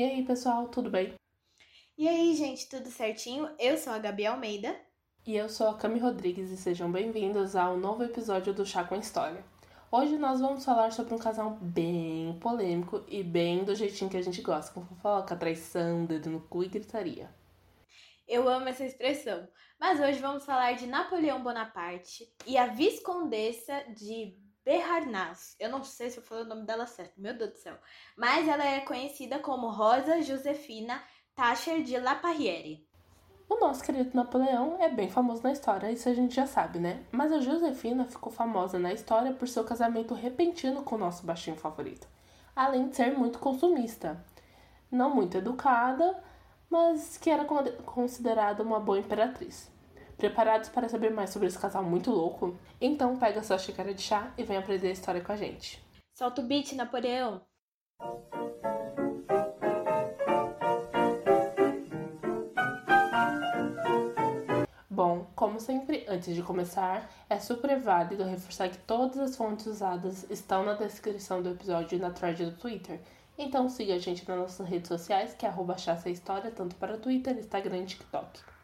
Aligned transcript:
E 0.00 0.02
aí, 0.02 0.24
pessoal, 0.24 0.66
tudo 0.68 0.88
bem? 0.88 1.12
E 1.98 2.08
aí, 2.08 2.34
gente, 2.34 2.66
tudo 2.70 2.88
certinho? 2.88 3.50
Eu 3.58 3.76
sou 3.76 3.92
a 3.92 3.98
Gabi 3.98 4.24
Almeida. 4.24 4.74
E 5.26 5.36
eu 5.36 5.46
sou 5.46 5.68
a 5.68 5.74
Cami 5.76 5.98
Rodrigues 5.98 6.50
e 6.50 6.56
sejam 6.56 6.90
bem-vindos 6.90 7.54
ao 7.54 7.76
novo 7.76 8.02
episódio 8.02 8.54
do 8.54 8.64
Chá 8.64 8.82
com 8.82 8.96
História. 8.96 9.44
Hoje 9.92 10.16
nós 10.16 10.40
vamos 10.40 10.64
falar 10.64 10.90
sobre 10.90 11.12
um 11.12 11.18
casal 11.18 11.50
bem 11.60 12.34
polêmico 12.40 13.04
e 13.08 13.22
bem 13.22 13.62
do 13.62 13.74
jeitinho 13.74 14.10
que 14.10 14.16
a 14.16 14.22
gente 14.22 14.40
gosta, 14.40 14.72
com 14.72 14.86
fofoca, 14.86 15.36
traição, 15.36 16.06
dedo 16.06 16.30
no 16.30 16.40
cu 16.40 16.64
e 16.64 16.68
gritaria. 16.68 17.28
Eu 18.26 18.48
amo 18.48 18.70
essa 18.70 18.86
expressão. 18.86 19.46
Mas 19.78 20.00
hoje 20.00 20.18
vamos 20.18 20.46
falar 20.46 20.72
de 20.76 20.86
Napoleão 20.86 21.42
Bonaparte 21.42 22.26
e 22.46 22.56
a 22.56 22.68
Viscondessa 22.68 23.84
de 23.94 24.34
Berharnaz. 24.64 25.56
Eu 25.58 25.70
não 25.70 25.82
sei 25.82 26.10
se 26.10 26.18
eu 26.18 26.22
falei 26.22 26.44
o 26.44 26.48
nome 26.48 26.66
dela 26.66 26.86
certo, 26.86 27.20
meu 27.20 27.36
Deus 27.36 27.52
do 27.52 27.58
céu. 27.58 27.76
Mas 28.16 28.46
ela 28.46 28.64
é 28.64 28.80
conhecida 28.80 29.38
como 29.38 29.70
Rosa 29.70 30.20
Josefina 30.22 31.02
Tacher 31.34 31.82
de 31.82 31.98
La 31.98 32.14
Parriere. 32.14 32.86
O 33.48 33.58
nosso 33.58 33.82
querido 33.82 34.14
Napoleão 34.14 34.76
é 34.80 34.88
bem 34.88 35.10
famoso 35.10 35.42
na 35.42 35.50
história, 35.50 35.90
isso 35.90 36.08
a 36.08 36.14
gente 36.14 36.36
já 36.36 36.46
sabe, 36.46 36.78
né? 36.78 37.04
Mas 37.10 37.32
a 37.32 37.40
Josefina 37.40 38.04
ficou 38.04 38.30
famosa 38.30 38.78
na 38.78 38.92
história 38.92 39.32
por 39.32 39.48
seu 39.48 39.64
casamento 39.64 40.14
repentino 40.14 40.84
com 40.84 40.94
o 40.94 40.98
nosso 40.98 41.26
baixinho 41.26 41.56
favorito, 41.56 42.06
além 42.54 42.88
de 42.88 42.94
ser 42.94 43.18
muito 43.18 43.40
consumista. 43.40 44.24
Não 44.88 45.12
muito 45.12 45.36
educada, 45.36 46.22
mas 46.70 47.18
que 47.18 47.28
era 47.28 47.44
considerada 47.44 48.62
uma 48.62 48.78
boa 48.78 49.00
imperatriz. 49.00 49.68
Preparados 50.20 50.68
para 50.68 50.86
saber 50.86 51.10
mais 51.10 51.30
sobre 51.30 51.48
esse 51.48 51.58
casal 51.58 51.82
muito 51.82 52.10
louco? 52.10 52.54
Então 52.78 53.16
pega 53.16 53.42
sua 53.42 53.56
xícara 53.56 53.94
de 53.94 54.02
chá 54.02 54.34
e 54.36 54.42
vem 54.42 54.58
aprender 54.58 54.88
a 54.88 54.92
história 54.92 55.22
com 55.22 55.32
a 55.32 55.36
gente. 55.36 55.82
Solta 56.12 56.42
o 56.42 56.44
beat, 56.44 56.74
Napoleão! 56.74 57.40
Bom, 64.90 65.26
como 65.34 65.58
sempre, 65.58 66.04
antes 66.06 66.34
de 66.34 66.42
começar, 66.42 67.10
é 67.30 67.38
super 67.38 67.80
válido 67.80 68.22
reforçar 68.22 68.68
que 68.68 68.76
todas 68.76 69.18
as 69.18 69.34
fontes 69.34 69.64
usadas 69.64 70.30
estão 70.30 70.66
na 70.66 70.74
descrição 70.74 71.42
do 71.42 71.48
episódio 71.48 71.96
e 71.96 71.98
na 71.98 72.10
thread 72.10 72.44
do 72.44 72.58
Twitter. 72.58 73.00
Então 73.38 73.70
siga 73.70 73.94
a 73.94 73.98
gente 73.98 74.28
nas 74.28 74.38
nossas 74.38 74.68
redes 74.68 74.88
sociais, 74.88 75.32
que 75.32 75.46
é 75.46 75.48
arroba 75.48 75.76
História, 76.04 76.50
tanto 76.50 76.76
para 76.76 76.98
Twitter, 76.98 77.38
Instagram 77.38 77.78
e 77.78 77.86
TikTok. 77.86 78.59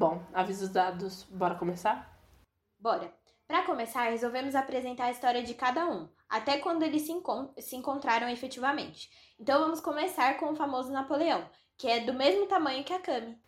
Bom, 0.00 0.18
avisos 0.32 0.70
dados, 0.70 1.24
bora 1.24 1.54
começar? 1.56 2.18
Bora! 2.78 3.12
Para 3.46 3.66
começar, 3.66 4.08
resolvemos 4.08 4.54
apresentar 4.54 5.04
a 5.04 5.10
história 5.10 5.42
de 5.42 5.52
cada 5.52 5.86
um, 5.86 6.08
até 6.26 6.56
quando 6.56 6.84
eles 6.84 7.02
se, 7.02 7.12
encont 7.12 7.52
se 7.60 7.76
encontraram 7.76 8.26
efetivamente. 8.26 9.10
Então 9.38 9.60
vamos 9.60 9.78
começar 9.78 10.38
com 10.38 10.52
o 10.52 10.56
famoso 10.56 10.90
Napoleão, 10.90 11.44
que 11.76 11.86
é 11.86 12.00
do 12.00 12.14
mesmo 12.14 12.46
tamanho 12.46 12.82
que 12.82 12.94
a 12.94 12.98
Cami. 12.98 13.38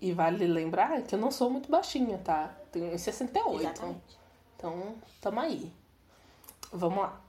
E 0.00 0.12
vale 0.12 0.48
lembrar 0.48 1.02
que 1.02 1.14
eu 1.14 1.20
não 1.20 1.30
sou 1.30 1.48
muito 1.50 1.70
baixinha, 1.70 2.18
tá? 2.18 2.48
Tenho 2.72 2.98
68. 2.98 3.60
Exatamente. 3.60 4.18
Então, 4.56 4.96
tamo 5.20 5.38
aí. 5.38 5.72
Vamos 6.72 6.98
lá. 6.98 7.20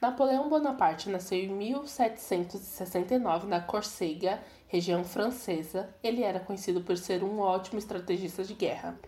Napoleão 0.00 0.48
Bonaparte 0.48 1.08
nasceu 1.08 1.38
em 1.38 1.48
1769 1.48 3.46
na 3.46 3.60
Corsica, 3.60 4.42
região 4.68 5.02
francesa. 5.02 5.94
Ele 6.02 6.22
era 6.22 6.38
conhecido 6.38 6.82
por 6.82 6.98
ser 6.98 7.24
um 7.24 7.40
ótimo 7.40 7.78
estrategista 7.78 8.44
de 8.44 8.52
guerra, 8.52 8.98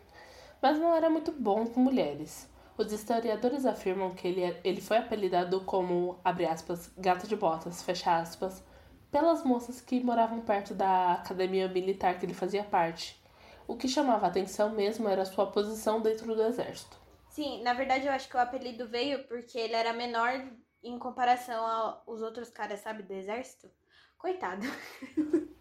mas 0.63 0.79
não 0.79 0.95
era 0.95 1.11
muito 1.11 1.31
bom 1.31 1.67
com 1.67 1.81
mulheres. 1.81 2.49
Os 2.79 2.91
historiadores 2.91 3.67
afirmam 3.67 4.15
que 4.15 4.29
ele, 4.29 4.43
é, 4.43 4.61
ele 4.65 4.81
foi 4.81 4.97
apelidado 4.97 5.61
como, 5.63 6.19
abre 6.25 6.47
aspas, 6.47 6.91
gato 6.97 7.27
de 7.27 7.37
botas, 7.37 7.83
fecha 7.83 8.17
aspas, 8.17 8.63
pelas 9.11 9.45
moças 9.45 9.81
que 9.81 10.03
moravam 10.03 10.41
perto 10.41 10.75
da 10.75 11.15
academia 11.15 11.69
militar 11.69 12.19
que 12.19 12.25
ele 12.25 12.35
fazia 12.35 12.65
parte. 12.65 13.21
O 13.67 13.77
que 13.77 13.89
chamava 13.89 14.27
atenção 14.27 14.71
mesmo 14.71 15.07
era 15.09 15.25
sua 15.27 15.47
posição 15.47 16.01
dentro 16.01 16.35
do 16.35 16.43
exército. 16.43 16.97
Sim, 17.29 17.63
na 17.63 17.75
verdade 17.75 18.07
eu 18.07 18.13
acho 18.13 18.29
que 18.29 18.37
o 18.37 18.41
apelido 18.41 18.89
veio 18.89 19.25
porque 19.29 19.59
ele 19.59 19.75
era 19.75 19.93
menor 19.93 20.49
em 20.83 20.99
comparação 20.99 21.65
aos 22.07 22.23
outros 22.23 22.51
caras, 22.51 22.81
sabe, 22.81 23.03
do 23.03 23.13
exército. 23.13 23.71
Coitado. 24.17 24.67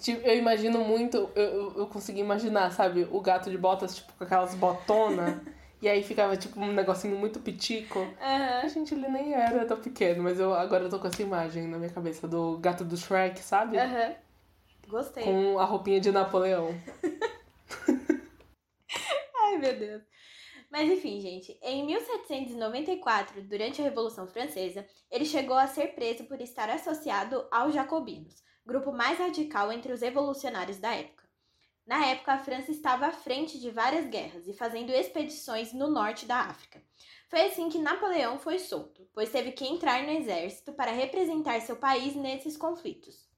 Tipo, 0.00 0.26
eu 0.26 0.36
imagino 0.36 0.80
muito, 0.80 1.30
eu, 1.34 1.72
eu 1.76 1.86
consegui 1.86 2.20
imaginar, 2.20 2.70
sabe, 2.70 3.06
o 3.10 3.20
gato 3.20 3.50
de 3.50 3.58
botas, 3.58 3.96
tipo, 3.96 4.12
com 4.14 4.24
aquelas 4.24 4.54
botonas. 4.54 5.36
e 5.80 5.88
aí 5.88 6.02
ficava, 6.02 6.36
tipo, 6.36 6.60
um 6.60 6.72
negocinho 6.72 7.16
muito 7.16 7.40
pitico. 7.40 7.98
Uhum. 7.98 8.60
A 8.62 8.68
gente, 8.68 8.94
ele 8.94 9.08
nem 9.08 9.34
era 9.34 9.64
tão 9.66 9.78
pequeno, 9.78 10.22
mas 10.22 10.38
eu 10.38 10.54
agora 10.54 10.84
eu 10.84 10.90
tô 10.90 10.98
com 10.98 11.06
essa 11.06 11.22
imagem 11.22 11.66
na 11.66 11.78
minha 11.78 11.90
cabeça 11.90 12.26
do 12.26 12.58
gato 12.58 12.84
do 12.84 12.96
Shrek, 12.96 13.40
sabe? 13.40 13.76
Uhum. 13.78 14.14
Gostei. 14.88 15.24
Com 15.24 15.58
a 15.58 15.64
roupinha 15.64 16.00
de 16.00 16.10
Napoleão. 16.10 16.74
Ai, 19.42 19.58
meu 19.58 19.78
Deus. 19.78 20.02
Mas 20.70 20.88
enfim, 20.88 21.20
gente, 21.20 21.58
em 21.62 21.84
1794, 21.84 23.42
durante 23.42 23.80
a 23.80 23.84
Revolução 23.84 24.28
Francesa, 24.28 24.86
ele 25.10 25.24
chegou 25.24 25.56
a 25.56 25.66
ser 25.66 25.94
preso 25.94 26.24
por 26.24 26.40
estar 26.40 26.70
associado 26.70 27.44
aos 27.50 27.74
jacobinos, 27.74 28.42
grupo 28.64 28.92
mais 28.92 29.18
radical 29.18 29.72
entre 29.72 29.92
os 29.92 30.00
revolucionários 30.00 30.78
da 30.78 30.94
época. 30.94 31.28
Na 31.84 32.06
época, 32.06 32.34
a 32.34 32.38
França 32.38 32.70
estava 32.70 33.06
à 33.06 33.10
frente 33.10 33.58
de 33.58 33.68
várias 33.68 34.06
guerras 34.06 34.46
e 34.46 34.52
fazendo 34.52 34.90
expedições 34.92 35.72
no 35.72 35.90
norte 35.90 36.24
da 36.24 36.36
África. 36.36 36.80
Foi 37.28 37.40
assim 37.42 37.68
que 37.68 37.78
Napoleão 37.78 38.38
foi 38.38 38.60
solto, 38.60 39.08
pois 39.12 39.32
teve 39.32 39.50
que 39.50 39.66
entrar 39.66 40.04
no 40.04 40.10
exército 40.10 40.72
para 40.72 40.92
representar 40.92 41.60
seu 41.60 41.74
país 41.74 42.14
nesses 42.14 42.56
conflitos. 42.56 43.28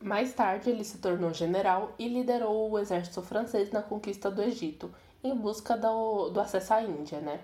Mais 0.00 0.32
tarde, 0.32 0.70
ele 0.70 0.84
se 0.84 0.98
tornou 0.98 1.34
general 1.34 1.94
e 1.98 2.08
liderou 2.08 2.70
o 2.70 2.78
exército 2.78 3.20
francês 3.20 3.70
na 3.70 3.82
conquista 3.82 4.30
do 4.30 4.40
Egito, 4.40 4.94
em 5.22 5.34
busca 5.34 5.76
do, 5.76 6.30
do 6.30 6.40
acesso 6.40 6.74
à 6.74 6.82
Índia, 6.82 7.20
né? 7.20 7.40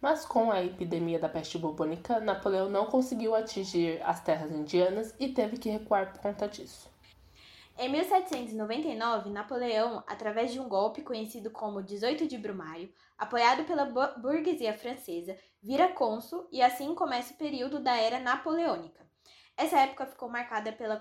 Mas 0.00 0.24
com 0.24 0.50
a 0.50 0.62
epidemia 0.62 1.18
da 1.18 1.28
peste 1.28 1.58
bubônica, 1.58 2.20
Napoleão 2.20 2.68
não 2.68 2.86
conseguiu 2.86 3.34
atingir 3.34 4.00
as 4.04 4.20
terras 4.20 4.52
indianas 4.52 5.14
e 5.18 5.28
teve 5.28 5.58
que 5.58 5.68
recuar 5.68 6.12
por 6.12 6.20
conta 6.20 6.46
disso. 6.46 6.88
Em 7.76 7.88
1799, 7.88 9.30
Napoleão, 9.30 10.02
através 10.06 10.52
de 10.52 10.58
um 10.58 10.68
golpe 10.68 11.02
conhecido 11.02 11.50
como 11.50 11.82
18 11.82 12.26
de 12.26 12.36
Brumário, 12.36 12.92
apoiado 13.16 13.64
pela 13.64 13.84
burguesia 14.18 14.76
francesa, 14.76 15.36
vira 15.62 15.88
cônsul 15.88 16.48
e 16.50 16.60
assim 16.60 16.92
começa 16.94 17.34
o 17.34 17.36
período 17.36 17.78
da 17.78 17.96
Era 17.96 18.18
Napoleônica. 18.18 19.06
Essa 19.56 19.78
época 19.80 20.06
ficou 20.06 20.28
marcada 20.28 20.72
pela 20.72 20.96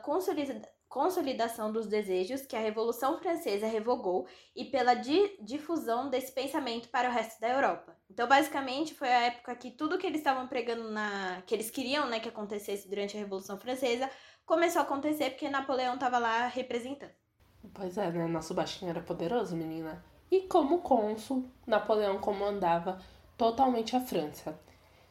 consolidação 0.90 1.72
dos 1.72 1.88
desejos 1.88 2.46
que 2.46 2.56
a 2.56 2.60
Revolução 2.60 3.18
Francesa 3.20 3.68
revogou 3.68 4.28
e 4.56 4.66
pela 4.66 4.94
di 4.94 5.38
difusão 5.42 6.10
desse 6.10 6.32
pensamento 6.32 6.90
para 6.90 7.10
o 7.10 7.12
resto 7.12 7.40
da 7.40 7.50
Europa. 7.50 7.96
Então, 8.10 8.28
basicamente, 8.28 8.94
foi 8.94 9.10
a 9.10 9.22
época 9.26 9.56
que 9.56 9.72
tudo 9.72 9.98
que 9.98 10.08
eles 10.08 10.20
estavam 10.20 10.48
pregando 10.48 10.90
na 10.90 11.42
que 11.46 11.54
eles 11.54 11.70
queriam, 11.70 12.08
né, 12.08 12.20
que 12.20 12.30
acontecesse 12.30 12.88
durante 12.88 13.18
a 13.18 13.20
Revolução 13.20 13.60
Francesa, 13.60 14.10
começou 14.46 14.80
a 14.80 14.84
acontecer 14.84 15.32
porque 15.32 15.50
Napoleão 15.50 15.96
estava 15.96 16.18
lá 16.18 16.48
representando. 16.48 17.12
Pois 17.74 17.98
é, 17.98 18.10
né? 18.12 18.26
Nosso 18.28 18.54
baixinho 18.54 18.90
era 18.90 19.02
poderoso, 19.02 19.56
menina. 19.56 20.04
E 20.32 20.42
como 20.42 20.80
cônsul, 20.80 21.46
Napoleão 21.66 22.20
comandava 22.20 23.00
totalmente 23.38 23.96
a 23.96 24.00
França. 24.00 24.60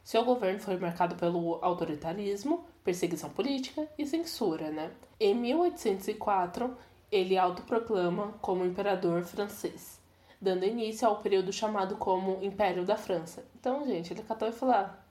Seu 0.03 0.23
governo 0.23 0.59
foi 0.59 0.77
marcado 0.77 1.15
pelo 1.15 1.59
autoritarismo, 1.61 2.65
perseguição 2.87 3.29
política 3.29 3.85
e 3.97 4.05
censura, 4.05 4.71
né? 4.71 4.89
Em 5.19 5.35
1804, 5.35 6.73
ele 7.11 7.37
autoproclama 7.37 8.31
como 8.41 8.65
imperador 8.65 9.25
francês, 9.25 9.99
dando 10.39 10.63
início 10.63 11.05
ao 11.05 11.21
período 11.21 11.51
chamado 11.51 11.97
como 11.97 12.41
Império 12.41 12.85
da 12.85 12.95
França. 12.95 13.45
Então, 13.59 13.85
gente, 13.85 14.13
ele 14.13 14.23
catou 14.23 14.47
e 14.47 14.53
falou: 14.53 14.75
ah, 14.75 15.05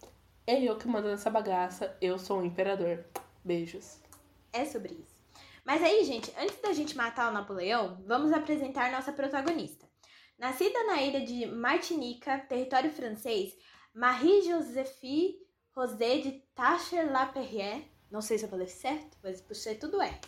é 0.47 0.59
eu 0.59 0.79
que 0.79 0.89
mando 0.89 1.09
nessa 1.09 1.29
bagaça, 1.29 1.95
eu 2.01 2.19
sou 2.19 2.41
o 2.41 2.47
imperador. 2.47 3.05
Beijos. 3.45 3.99
É 4.55 4.65
sobre 4.65 4.95
isso. 4.95 5.15
Mas 5.63 5.83
aí, 5.83 6.03
gente, 6.03 6.33
antes 6.39 6.59
da 6.63 6.73
gente 6.73 6.97
matar 6.97 7.31
o 7.31 7.35
Napoleão, 7.35 8.03
vamos 8.07 8.33
apresentar 8.33 8.91
nossa 8.91 9.13
protagonista. 9.13 9.85
Nascida 10.39 10.83
na 10.85 11.03
ilha 11.03 11.21
de 11.21 11.45
Martinica, 11.45 12.39
território 12.39 12.91
francês, 12.91 13.55
Marie-Joséphine 13.95 15.46
Rosé 15.77 16.17
de 16.21 16.43
Tacher-Laperrière, 16.55 17.85
não 18.11 18.23
sei 18.23 18.39
se 18.39 18.47
eu 18.47 18.49
falei 18.49 18.67
certo, 18.67 19.19
mas 19.23 19.43
puxei 19.43 19.75
tudo 19.75 20.01
é. 20.01 20.19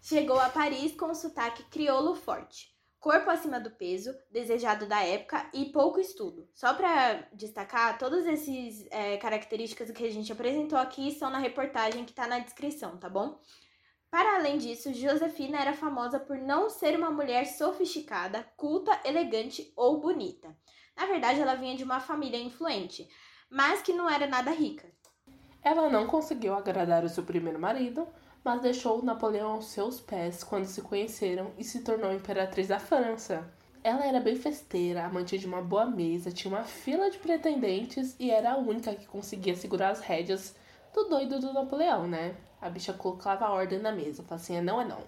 Chegou 0.00 0.40
a 0.40 0.48
Paris 0.48 0.96
com 0.96 1.08
um 1.08 1.14
sotaque 1.14 1.62
crioulo 1.64 2.14
forte, 2.14 2.74
corpo 2.98 3.28
acima 3.28 3.60
do 3.60 3.70
peso, 3.70 4.14
desejado 4.30 4.86
da 4.86 5.02
época 5.02 5.46
e 5.52 5.66
pouco 5.66 6.00
estudo. 6.00 6.48
Só 6.54 6.72
para 6.72 7.28
destacar, 7.34 7.98
todas 7.98 8.26
essas 8.26 8.86
é, 8.90 9.18
características 9.18 9.90
que 9.90 10.06
a 10.06 10.10
gente 10.10 10.32
apresentou 10.32 10.78
aqui 10.78 11.06
estão 11.06 11.28
na 11.28 11.38
reportagem 11.38 12.06
que 12.06 12.12
está 12.12 12.26
na 12.26 12.38
descrição, 12.38 12.96
tá 12.96 13.10
bom? 13.10 13.38
Para 14.10 14.36
além 14.36 14.56
disso, 14.56 14.94
Josefina 14.94 15.60
era 15.60 15.74
famosa 15.74 16.18
por 16.18 16.38
não 16.38 16.70
ser 16.70 16.96
uma 16.96 17.10
mulher 17.10 17.44
sofisticada, 17.44 18.42
culta, 18.56 18.98
elegante 19.04 19.70
ou 19.76 20.00
bonita. 20.00 20.56
Na 20.96 21.04
verdade, 21.04 21.40
ela 21.40 21.56
vinha 21.56 21.76
de 21.76 21.84
uma 21.84 22.00
família 22.00 22.38
influente, 22.38 23.06
mas 23.52 23.82
que 23.82 23.92
não 23.92 24.08
era 24.08 24.26
nada 24.26 24.50
rica. 24.50 24.90
Ela 25.62 25.90
não 25.90 26.06
conseguiu 26.06 26.54
agradar 26.54 27.04
o 27.04 27.08
seu 27.08 27.22
primeiro 27.22 27.60
marido, 27.60 28.08
mas 28.42 28.62
deixou 28.62 29.02
Napoleão 29.02 29.52
aos 29.52 29.66
seus 29.66 30.00
pés 30.00 30.42
quando 30.42 30.64
se 30.64 30.80
conheceram 30.80 31.52
e 31.58 31.62
se 31.62 31.82
tornou 31.82 32.12
imperatriz 32.12 32.68
da 32.68 32.80
França. 32.80 33.46
Ela 33.84 34.06
era 34.06 34.20
bem 34.20 34.36
festeira, 34.36 35.04
amante 35.04 35.38
de 35.38 35.46
uma 35.46 35.60
boa 35.60 35.84
mesa, 35.84 36.32
tinha 36.32 36.52
uma 36.52 36.64
fila 36.64 37.10
de 37.10 37.18
pretendentes 37.18 38.16
e 38.18 38.30
era 38.30 38.52
a 38.52 38.56
única 38.56 38.94
que 38.94 39.06
conseguia 39.06 39.54
segurar 39.54 39.90
as 39.90 40.00
rédeas 40.00 40.56
do 40.94 41.04
doido 41.04 41.38
do 41.38 41.52
Napoleão, 41.52 42.06
né? 42.08 42.34
A 42.60 42.70
bicha 42.70 42.92
colocava 42.92 43.50
ordem 43.50 43.80
na 43.80 43.92
mesa, 43.92 44.22
falava 44.22 44.42
assim, 44.42 44.56
é 44.56 44.62
não 44.62 44.80
é 44.80 44.84
não. 44.84 45.02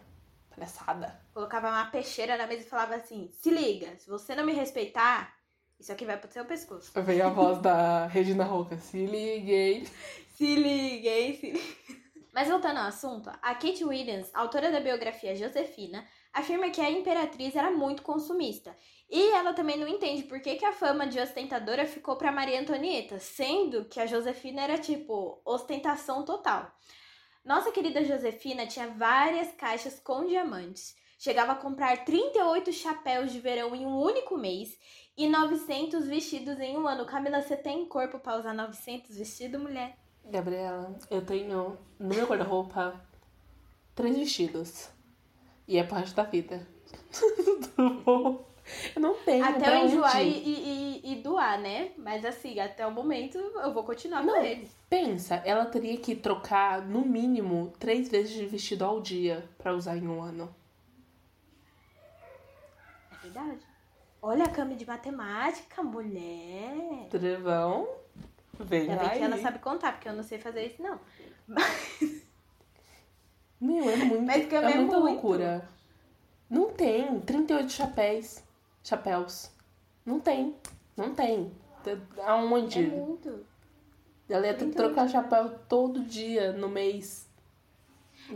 Palhaçada. 0.51 1.21
Colocava 1.33 1.69
uma 1.69 1.87
peixeira 1.87 2.37
na 2.37 2.47
mesa 2.47 2.63
e 2.63 2.69
falava 2.69 2.95
assim: 2.95 3.29
se 3.33 3.51
liga, 3.51 3.97
se 3.99 4.09
você 4.09 4.37
não 4.37 4.45
me 4.45 4.53
respeitar, 4.53 5.34
isso 5.79 5.93
aqui 5.93 6.05
vai 6.05 6.17
pro 6.17 6.31
seu 6.33 6.45
pescoço. 6.45 6.93
Veio 7.03 7.27
a 7.27 7.31
voz 7.31 7.59
da 7.61 8.07
Regina 8.07 8.45
Roca, 8.45 8.77
se 8.79 9.07
liguei. 9.07 9.87
Se 10.35 10.55
liguei, 10.55 11.37
se 11.37 11.47
liguei. 11.53 12.05
Mas 12.35 12.49
voltando 12.49 12.79
ao 12.79 12.89
assunto, 12.89 13.31
a 13.31 13.55
Kate 13.55 13.85
Williams, 13.85 14.29
autora 14.35 14.73
da 14.73 14.81
biografia 14.81 15.37
Josefina, 15.37 16.05
afirma 16.33 16.69
que 16.69 16.81
a 16.81 16.91
imperatriz 16.91 17.55
era 17.55 17.71
muito 17.71 18.03
consumista. 18.03 18.77
E 19.09 19.31
ela 19.31 19.53
também 19.53 19.79
não 19.79 19.87
entende 19.87 20.25
por 20.25 20.41
que, 20.41 20.57
que 20.57 20.65
a 20.65 20.73
fama 20.73 21.07
de 21.07 21.21
ostentadora 21.21 21.87
ficou 21.87 22.17
para 22.17 22.33
Maria 22.33 22.61
Antonieta, 22.61 23.21
sendo 23.21 23.85
que 23.85 24.01
a 24.01 24.07
Josefina 24.07 24.63
era 24.63 24.77
tipo 24.77 25.41
ostentação 25.45 26.25
total. 26.25 26.73
Nossa 27.45 27.71
querida 27.71 28.03
Josefina 28.03 28.67
tinha 28.67 28.89
várias 28.89 29.53
caixas 29.53 30.01
com 30.01 30.27
diamantes. 30.27 30.97
Chegava 31.17 31.53
a 31.53 31.57
comprar 31.57 32.05
38 32.05 32.73
chapéus 32.73 33.33
de 33.33 33.39
verão 33.39 33.77
em 33.77 33.87
um 33.87 33.97
único 33.97 34.37
mês 34.37 34.77
e 35.17 35.29
900 35.29 36.07
vestidos 36.07 36.59
em 36.59 36.77
um 36.77 36.87
ano. 36.87 37.05
Camila, 37.05 37.41
você 37.41 37.57
tem 37.57 37.87
corpo 37.87 38.19
para 38.19 38.39
usar 38.39 38.53
900 38.53 39.17
vestidos, 39.17 39.61
mulher? 39.61 39.97
Gabriela, 40.25 40.97
eu 41.11 41.25
tenho 41.25 41.79
no 41.99 42.09
meu 42.09 42.27
guarda-roupa 42.27 43.01
três 43.95 44.17
vestidos. 44.17 44.89
E 45.69 45.79
é 45.79 45.85
pro 45.85 45.97
resto 45.97 46.17
da 46.17 46.25
vida. 46.25 46.67
Tudo 47.77 48.03
bom? 48.03 48.55
Eu 48.97 49.03
não 49.03 49.15
tenho. 49.15 49.45
Até 49.45 49.83
eu 49.83 49.87
enjoar 49.87 50.23
e, 50.23 50.31
e, 50.31 51.13
e, 51.13 51.17
doar, 51.17 51.61
né? 51.61 51.93
Mas 51.99 52.25
assim, 52.25 52.59
até 52.59 52.87
o 52.87 52.91
momento 52.91 53.37
eu 53.37 53.73
vou 53.73 53.85
continuar 53.85 54.23
não, 54.23 54.35
com 54.35 54.43
ele. 54.43 54.71
Pensa, 54.89 55.37
ela 55.45 55.67
teria 55.67 55.97
que 55.99 56.15
trocar 56.15 56.81
no 56.83 57.03
mínimo 57.03 57.73
três 57.79 58.09
vezes 58.09 58.33
de 58.33 58.47
vestido 58.47 58.85
ao 58.85 59.03
dia 59.03 59.49
para 59.59 59.75
usar 59.75 59.97
em 59.99 60.09
um 60.09 60.23
ano. 60.23 60.55
É 63.13 63.17
verdade. 63.23 63.74
Olha 64.27 64.45
a 64.45 64.49
cama 64.49 64.75
de 64.75 64.87
matemática, 64.87 65.83
mulher. 65.83 67.09
Trevão. 67.11 67.87
Vem 68.59 68.91
Ainda 68.91 68.97
bem 68.97 69.11
que 69.11 69.23
ela 69.23 69.37
sabe 69.37 69.59
contar, 69.59 69.93
porque 69.93 70.09
eu 70.09 70.15
não 70.15 70.23
sei 70.23 70.39
fazer 70.39 70.65
isso, 70.65 70.83
não. 70.83 70.99
Mas... 71.47 72.25
Meu, 73.61 73.91
é 73.91 73.97
muito, 73.97 74.23
Mas 74.23 74.51
é, 74.51 74.57
é 74.57 74.61
muita 74.77 74.99
muito. 74.99 74.99
loucura. 74.99 75.69
Não 76.49 76.73
tem 76.73 77.21
38 77.21 77.71
chapéus. 77.71 78.43
Chapéus. 78.83 79.51
Não 80.07 80.19
tem. 80.19 80.57
Não 80.97 81.15
tem. 81.15 81.53
Aonde? 82.25 82.83
É 82.83 82.87
muito. 82.87 83.45
Ela 84.27 84.47
ia 84.47 84.55
ter 84.55 84.71
que 84.71 84.75
trocar 84.75 85.07
chapéu 85.07 85.59
todo 85.69 86.03
dia 86.03 86.51
no 86.51 86.71
mês. 86.71 87.29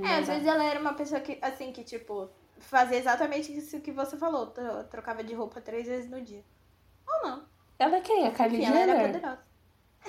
É, 0.02 0.16
às 0.18 0.26
vezes 0.26 0.46
ela 0.46 0.64
era 0.64 0.78
uma 0.78 0.92
pessoa 0.92 1.18
que, 1.18 1.38
assim, 1.40 1.72
que, 1.72 1.82
tipo, 1.82 2.28
fazia 2.60 2.98
exatamente 2.98 3.56
isso 3.56 3.80
que 3.80 3.92
você 3.92 4.16
falou. 4.16 4.52
Trocava 4.90 5.22
de 5.22 5.34
roupa 5.34 5.60
três 5.60 5.86
vezes 5.86 6.10
no 6.10 6.20
dia. 6.20 6.44
Ou 7.06 7.28
não. 7.28 7.44
Ela 7.78 7.96
é 7.96 8.00
quem? 8.00 8.26
A 8.26 8.32
Kylie 8.32 8.62
Enfim, 8.62 8.66
Jenner? 8.66 8.88
Ela 8.88 8.98
era 8.98 9.12
poderosa. 9.12 9.48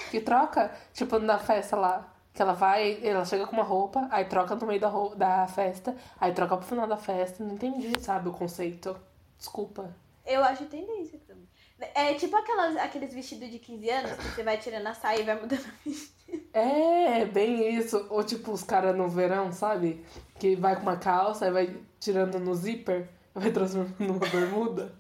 Que 0.09 0.21
troca, 0.21 0.71
tipo, 0.93 1.19
na 1.19 1.37
festa 1.37 1.75
lá. 1.75 2.13
Que 2.33 2.41
ela 2.41 2.53
vai, 2.53 2.99
ela 3.03 3.25
chega 3.25 3.45
com 3.47 3.53
uma 3.53 3.63
roupa, 3.63 4.07
aí 4.11 4.25
troca 4.25 4.55
no 4.55 4.67
meio 4.67 4.79
da, 4.79 4.89
da 5.15 5.47
festa, 5.47 5.95
aí 6.19 6.31
troca 6.31 6.57
pro 6.57 6.65
final 6.65 6.87
da 6.87 6.95
festa. 6.95 7.43
Não 7.43 7.55
entendi, 7.55 7.99
sabe, 7.99 8.29
o 8.29 8.33
conceito. 8.33 8.95
Desculpa. 9.37 9.93
Eu 10.25 10.43
acho 10.43 10.65
tendência 10.65 11.19
também. 11.27 11.49
É 11.95 12.13
tipo 12.13 12.35
aquelas, 12.35 12.75
aqueles 12.77 13.13
vestidos 13.13 13.49
de 13.49 13.57
15 13.57 13.89
anos 13.89 14.11
que 14.13 14.23
você 14.23 14.43
vai 14.43 14.57
tirando 14.57 14.85
a 14.87 14.93
saia 14.93 15.21
e 15.21 15.23
vai 15.23 15.39
mudando 15.39 15.65
o 15.65 15.89
vestido. 15.89 16.49
É, 16.53 17.25
bem 17.25 17.75
isso. 17.75 18.05
Ou 18.09 18.23
tipo 18.23 18.51
os 18.51 18.63
caras 18.63 18.95
no 18.95 19.07
verão, 19.07 19.51
sabe? 19.51 20.05
Que 20.37 20.55
vai 20.55 20.75
com 20.75 20.83
uma 20.83 20.97
calça 20.97 21.47
e 21.47 21.51
vai 21.51 21.77
tirando 21.99 22.39
no 22.39 22.55
zíper, 22.55 23.09
vai 23.33 23.51
transformando 23.51 23.99
numa 23.99 24.27
bermuda. 24.27 24.95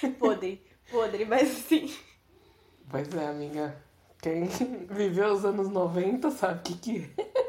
Podre, 0.18 0.60
podre, 0.90 1.24
mas 1.24 1.48
sim. 1.48 1.94
Pois 2.90 3.12
é, 3.14 3.26
amiga. 3.26 3.74
Quem 4.20 4.44
viveu 4.90 5.32
os 5.32 5.44
anos 5.44 5.68
90 5.68 6.30
sabe 6.30 6.58
o 6.58 6.62
que, 6.62 6.74
que 6.76 7.10
é. 7.18 7.44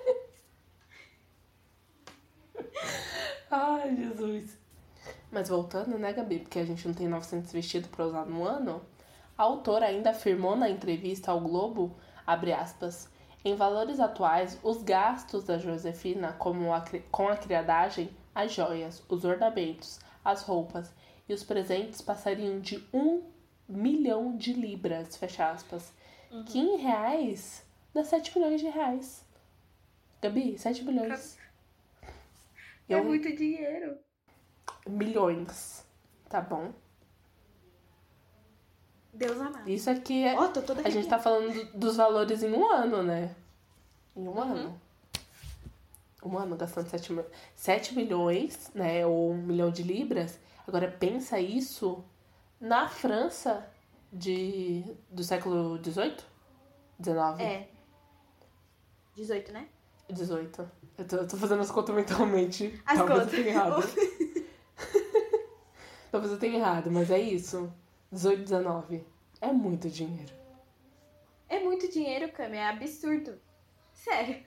Ai, 3.51 3.95
Jesus. 3.95 4.57
Mas 5.31 5.49
voltando, 5.49 5.97
né, 5.97 6.13
Gabi? 6.13 6.39
Porque 6.39 6.59
a 6.59 6.65
gente 6.65 6.87
não 6.87 6.93
tem 6.93 7.07
900 7.07 7.51
vestidos 7.51 7.89
para 7.89 8.05
usar 8.05 8.25
no 8.25 8.43
ano. 8.43 8.81
A 9.37 9.43
autora 9.43 9.85
ainda 9.85 10.11
afirmou 10.11 10.55
na 10.55 10.69
entrevista 10.69 11.31
ao 11.31 11.41
Globo, 11.41 11.95
abre 12.25 12.53
aspas, 12.53 13.09
em 13.45 13.55
valores 13.55 13.99
atuais, 13.99 14.59
os 14.63 14.81
gastos 14.81 15.43
da 15.43 15.59
Josefina 15.59 16.33
como 16.33 16.73
a, 16.73 16.83
com 17.11 17.29
a 17.29 17.37
criadagem, 17.37 18.09
as 18.33 18.51
joias, 18.51 19.03
os 19.07 19.23
ornamentos, 19.23 19.99
as 20.23 20.41
roupas 20.41 20.91
e 21.29 21.33
os 21.33 21.43
presentes 21.43 22.01
passariam 22.01 22.59
de 22.59 22.83
um 22.91 23.23
milhão 23.69 24.35
de 24.35 24.51
libras, 24.51 25.15
fecha 25.15 25.51
aspas, 25.51 25.93
uhum. 26.31 26.43
que 26.43 26.57
em 26.57 26.77
reais 26.77 27.63
dá 27.93 28.03
7 28.03 28.35
milhões 28.37 28.61
de 28.61 28.67
reais. 28.67 29.23
Gabi, 30.19 30.57
7 30.57 30.83
milhões. 30.83 31.37
É 32.89 32.95
Eu... 32.95 33.03
muito 33.03 33.33
dinheiro. 33.35 33.99
Milhões, 34.87 35.85
tá 36.27 36.41
bom? 36.41 36.73
Deus 39.15 39.39
amado. 39.39 39.69
Isso 39.69 39.89
aqui 39.89 40.23
é. 40.23 40.39
Oh, 40.39 40.49
tô 40.49 40.61
toda 40.61 40.85
a 40.85 40.89
gente 40.89 41.07
tá 41.07 41.17
falando 41.17 41.65
dos 41.73 41.95
valores 41.95 42.43
em 42.43 42.51
um 42.51 42.71
ano, 42.71 43.01
né? 43.01 43.33
Em 44.15 44.27
um 44.27 44.31
uhum. 44.31 44.41
ano. 44.41 44.81
Um 46.23 46.37
ano 46.37 46.55
gastando 46.55 46.89
7, 46.89 47.15
7 47.55 47.95
milhões, 47.95 48.71
né? 48.73 49.05
Ou 49.05 49.31
um 49.31 49.37
milhão 49.37 49.71
de 49.71 49.83
libras. 49.83 50.37
Agora 50.67 50.91
pensa 50.91 51.39
isso 51.39 52.03
na 52.59 52.89
França 52.89 53.65
de, 54.11 54.83
do 55.09 55.23
século 55.23 55.79
XVIII? 55.83 56.17
XIX? 57.01 57.39
É. 57.39 57.67
18, 59.15 59.53
né? 59.53 59.67
18. 60.09 60.71
Eu 60.97 61.07
tô, 61.07 61.15
eu 61.17 61.27
tô 61.27 61.37
fazendo 61.37 61.61
as 61.61 61.71
contas 61.71 61.95
mentalmente. 61.95 62.81
As 62.85 62.97
Talvez 62.97 63.19
contas. 63.19 63.33
eu 63.33 63.43
tenha 63.43 63.55
errado. 63.55 63.81
Talvez 66.11 66.33
eu 66.33 66.39
tenha 66.39 66.57
errado, 66.57 66.91
mas 66.91 67.11
é 67.11 67.19
isso. 67.19 67.71
18, 68.15 68.43
19. 68.43 69.05
É 69.41 69.51
muito 69.51 69.89
dinheiro. 69.89 70.31
É 71.49 71.59
muito 71.59 71.91
dinheiro, 71.91 72.31
Cami. 72.31 72.55
É 72.55 72.69
absurdo. 72.69 73.37
Sério. 73.93 74.41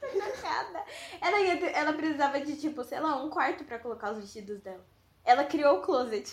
Nada. 0.42 0.84
ela, 1.20 1.40
ia, 1.40 1.70
ela 1.70 1.92
precisava 1.92 2.40
de, 2.40 2.56
tipo, 2.56 2.84
sei 2.84 3.00
lá, 3.00 3.22
um 3.22 3.30
quarto 3.30 3.64
pra 3.64 3.80
colocar 3.80 4.12
os 4.12 4.18
vestidos 4.18 4.60
dela. 4.60 4.84
Ela 5.24 5.44
criou 5.44 5.78
o 5.78 5.82
closet. 5.82 6.32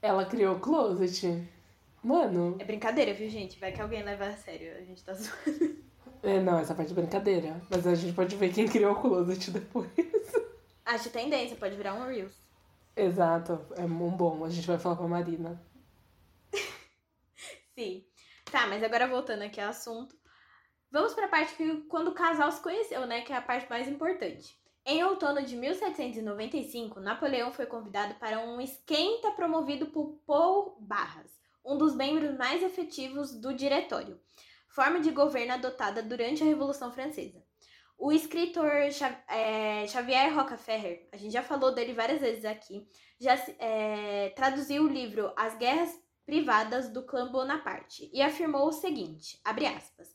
Ela 0.00 0.24
criou 0.24 0.56
o 0.56 0.60
closet. 0.60 1.48
Mano. 2.02 2.56
É 2.60 2.64
brincadeira, 2.64 3.12
viu, 3.12 3.28
gente? 3.28 3.58
Vai 3.58 3.72
que 3.72 3.80
alguém 3.80 4.04
leva 4.04 4.26
a 4.26 4.36
sério. 4.36 4.76
A 4.76 4.82
gente 4.82 5.02
tá 5.02 5.14
zoando. 5.14 5.82
É, 6.22 6.38
não, 6.40 6.60
essa 6.60 6.74
parte 6.74 6.92
é 6.92 6.94
brincadeira. 6.94 7.60
Mas 7.68 7.86
a 7.86 7.94
gente 7.96 8.14
pode 8.14 8.36
ver 8.36 8.52
quem 8.52 8.68
criou 8.68 8.92
o 8.92 9.00
closet 9.00 9.50
depois. 9.50 9.90
Acho 10.84 11.10
tendência, 11.10 11.56
pode 11.56 11.74
virar 11.74 11.94
um 11.94 12.06
Reels. 12.06 12.34
Exato, 12.94 13.58
é 13.76 13.82
um 13.82 14.10
bom. 14.10 14.44
A 14.44 14.50
gente 14.50 14.66
vai 14.66 14.78
falar 14.78 14.96
com 14.96 15.04
a 15.04 15.08
Marina. 15.08 15.60
Tá, 18.50 18.66
mas 18.66 18.82
agora 18.82 19.06
voltando 19.06 19.42
aqui 19.42 19.60
ao 19.60 19.70
assunto. 19.70 20.16
Vamos 20.90 21.14
pra 21.14 21.28
parte 21.28 21.54
que 21.54 21.82
quando 21.88 22.08
o 22.08 22.14
casal 22.14 22.52
se 22.52 22.62
conheceu, 22.62 23.06
né? 23.06 23.22
Que 23.22 23.32
é 23.32 23.36
a 23.36 23.42
parte 23.42 23.68
mais 23.70 23.88
importante. 23.88 24.60
Em 24.84 25.02
outono 25.04 25.42
de 25.42 25.56
1795, 25.56 26.98
Napoleão 26.98 27.52
foi 27.52 27.66
convidado 27.66 28.14
para 28.16 28.40
um 28.40 28.60
esquenta 28.60 29.30
promovido 29.30 29.86
por 29.86 30.20
Paul 30.26 30.76
Barras, 30.80 31.30
um 31.64 31.78
dos 31.78 31.94
membros 31.94 32.36
mais 32.36 32.62
efetivos 32.64 33.32
do 33.32 33.54
diretório, 33.54 34.20
forma 34.68 34.98
de 34.98 35.12
governo 35.12 35.52
adotada 35.52 36.02
durante 36.02 36.42
a 36.42 36.46
Revolução 36.46 36.90
Francesa. 36.90 37.40
O 37.96 38.10
escritor 38.10 38.72
é, 39.28 39.86
Xavier 39.86 40.34
Rockefeller, 40.34 41.08
a 41.12 41.16
gente 41.16 41.32
já 41.32 41.42
falou 41.44 41.72
dele 41.72 41.94
várias 41.94 42.20
vezes 42.20 42.44
aqui, 42.44 42.84
já 43.20 43.34
é, 43.60 44.30
traduziu 44.30 44.82
o 44.82 44.88
livro 44.88 45.32
As 45.36 45.56
Guerras 45.56 45.96
Privadas 46.24 46.88
do 46.88 47.04
Clã 47.04 47.30
Bonaparte 47.30 48.10
e 48.12 48.22
afirmou 48.22 48.68
o 48.68 48.72
seguinte, 48.72 49.40
abre 49.44 49.66
aspas, 49.66 50.14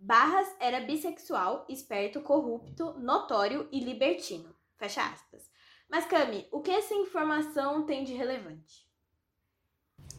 Barras 0.00 0.46
era 0.60 0.80
bissexual, 0.80 1.66
esperto, 1.68 2.20
corrupto, 2.20 2.94
notório 3.00 3.68
e 3.72 3.80
libertino. 3.80 4.54
Fecha 4.76 5.02
aspas. 5.02 5.50
Mas, 5.90 6.04
Cami, 6.04 6.46
o 6.52 6.60
que 6.60 6.70
essa 6.70 6.94
informação 6.94 7.84
tem 7.84 8.04
de 8.04 8.14
relevante? 8.14 8.86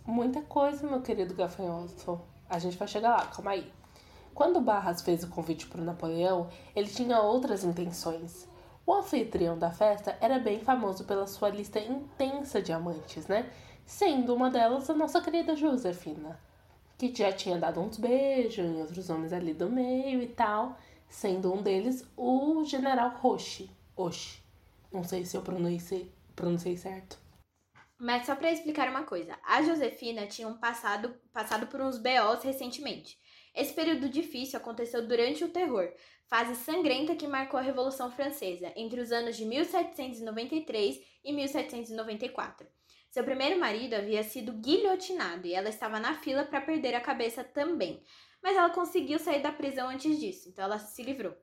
Muita 0.05 0.41
coisa, 0.41 0.85
meu 0.85 1.01
querido 1.01 1.33
gafanhoto. 1.33 2.19
A 2.49 2.59
gente 2.59 2.75
vai 2.75 2.89
chegar 2.89 3.11
lá, 3.11 3.27
calma 3.27 3.51
aí. 3.51 3.71
Quando 4.33 4.59
Barras 4.59 5.01
fez 5.01 5.23
o 5.23 5.29
convite 5.29 5.65
para 5.67 5.81
Napoleão, 5.81 6.49
ele 6.75 6.89
tinha 6.89 7.21
outras 7.21 7.63
intenções. 7.63 8.49
O 8.85 8.93
anfitrião 8.93 9.57
da 9.57 9.71
festa 9.71 10.17
era 10.19 10.39
bem 10.39 10.59
famoso 10.59 11.05
pela 11.05 11.25
sua 11.25 11.49
lista 11.49 11.79
intensa 11.79 12.61
de 12.61 12.73
amantes, 12.73 13.27
né? 13.27 13.49
Sendo 13.89 14.35
uma 14.35 14.51
delas 14.51 14.87
a 14.87 14.93
nossa 14.93 15.19
querida 15.19 15.55
Josefina, 15.55 16.39
que 16.95 17.11
já 17.13 17.33
tinha 17.33 17.57
dado 17.57 17.81
uns 17.81 17.97
beijos 17.97 18.63
em 18.63 18.79
outros 18.79 19.09
homens 19.09 19.33
ali 19.33 19.51
do 19.51 19.67
meio 19.67 20.21
e 20.21 20.27
tal, 20.27 20.77
sendo 21.09 21.51
um 21.51 21.63
deles 21.63 22.05
o 22.15 22.63
general 22.63 23.09
Roche. 23.17 23.67
Oxi. 23.95 24.43
Não 24.93 25.03
sei 25.03 25.25
se 25.25 25.35
eu 25.35 25.41
pronunciei, 25.41 26.13
pronunciei 26.35 26.77
certo. 26.77 27.17
Mas 27.97 28.27
só 28.27 28.35
para 28.35 28.51
explicar 28.51 28.87
uma 28.87 29.05
coisa, 29.05 29.35
a 29.43 29.63
Josefina 29.63 30.27
tinha 30.27 30.47
um 30.47 30.59
passado, 30.59 31.15
passado 31.33 31.65
por 31.65 31.81
uns 31.81 31.97
BOs 31.97 32.43
recentemente. 32.43 33.17
Esse 33.55 33.73
período 33.73 34.07
difícil 34.07 34.59
aconteceu 34.59 35.07
durante 35.07 35.43
o 35.43 35.49
terror, 35.49 35.91
fase 36.27 36.55
sangrenta 36.55 37.15
que 37.15 37.27
marcou 37.27 37.59
a 37.59 37.63
Revolução 37.63 38.11
Francesa, 38.11 38.71
entre 38.75 39.01
os 39.01 39.11
anos 39.11 39.35
de 39.35 39.45
1793 39.45 41.01
e 41.25 41.33
1794. 41.33 42.67
Seu 43.09 43.23
primeiro 43.23 43.59
marido 43.59 43.95
havia 43.95 44.23
sido 44.23 44.53
guilhotinado 44.53 45.47
e 45.47 45.53
ela 45.53 45.69
estava 45.69 45.99
na 45.99 46.13
fila 46.13 46.45
para 46.45 46.61
perder 46.61 46.93
a 46.93 47.01
cabeça 47.01 47.43
também. 47.43 48.03
Mas 48.41 48.55
ela 48.55 48.69
conseguiu 48.69 49.17
sair 49.17 49.41
da 49.41 49.51
prisão 49.51 49.89
antes 49.89 50.19
disso, 50.19 50.47
então 50.49 50.63
ela 50.63 50.77
se 50.77 51.01
livrou. 51.01 51.35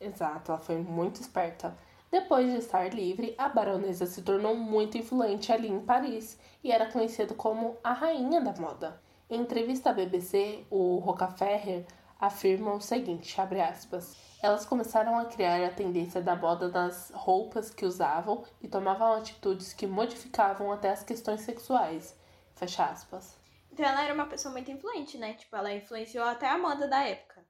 Exato, 0.00 0.52
ela 0.52 0.60
foi 0.60 0.76
muito 0.78 1.20
esperta. 1.20 1.76
Depois 2.10 2.48
de 2.48 2.58
estar 2.58 2.94
livre, 2.94 3.34
a 3.36 3.48
baronesa 3.48 4.06
se 4.06 4.22
tornou 4.22 4.54
muito 4.54 4.96
influente 4.96 5.50
ali 5.50 5.68
em 5.68 5.80
Paris 5.80 6.38
e 6.62 6.70
era 6.70 6.86
conhecida 6.86 7.34
como 7.34 7.76
a 7.82 7.92
rainha 7.92 8.40
da 8.40 8.52
moda. 8.52 9.02
Em 9.28 9.40
entrevista 9.40 9.90
à 9.90 9.92
BBC, 9.92 10.64
o 10.70 10.98
Rockefeller 10.98 11.84
afirma 12.20 12.72
o 12.72 12.80
seguinte, 12.80 13.40
abre 13.40 13.60
aspas, 13.60 14.16
elas 14.44 14.66
começaram 14.66 15.18
a 15.18 15.24
criar 15.24 15.64
a 15.64 15.72
tendência 15.72 16.20
da 16.20 16.36
moda 16.36 16.68
das 16.68 17.10
roupas 17.14 17.70
que 17.70 17.86
usavam 17.86 18.44
e 18.60 18.68
tomavam 18.68 19.14
atitudes 19.14 19.72
que 19.72 19.86
modificavam 19.86 20.70
até 20.70 20.90
as 20.90 21.02
questões 21.02 21.40
sexuais, 21.40 22.14
fecha 22.54 22.84
aspas. 22.84 23.38
Então 23.72 23.86
ela 23.86 24.04
era 24.04 24.12
uma 24.12 24.26
pessoa 24.26 24.52
muito 24.52 24.70
influente, 24.70 25.16
né? 25.16 25.32
Tipo, 25.32 25.56
ela 25.56 25.72
influenciou 25.72 26.26
até 26.26 26.46
a 26.46 26.58
moda 26.58 26.86
da 26.86 27.02
época. 27.04 27.42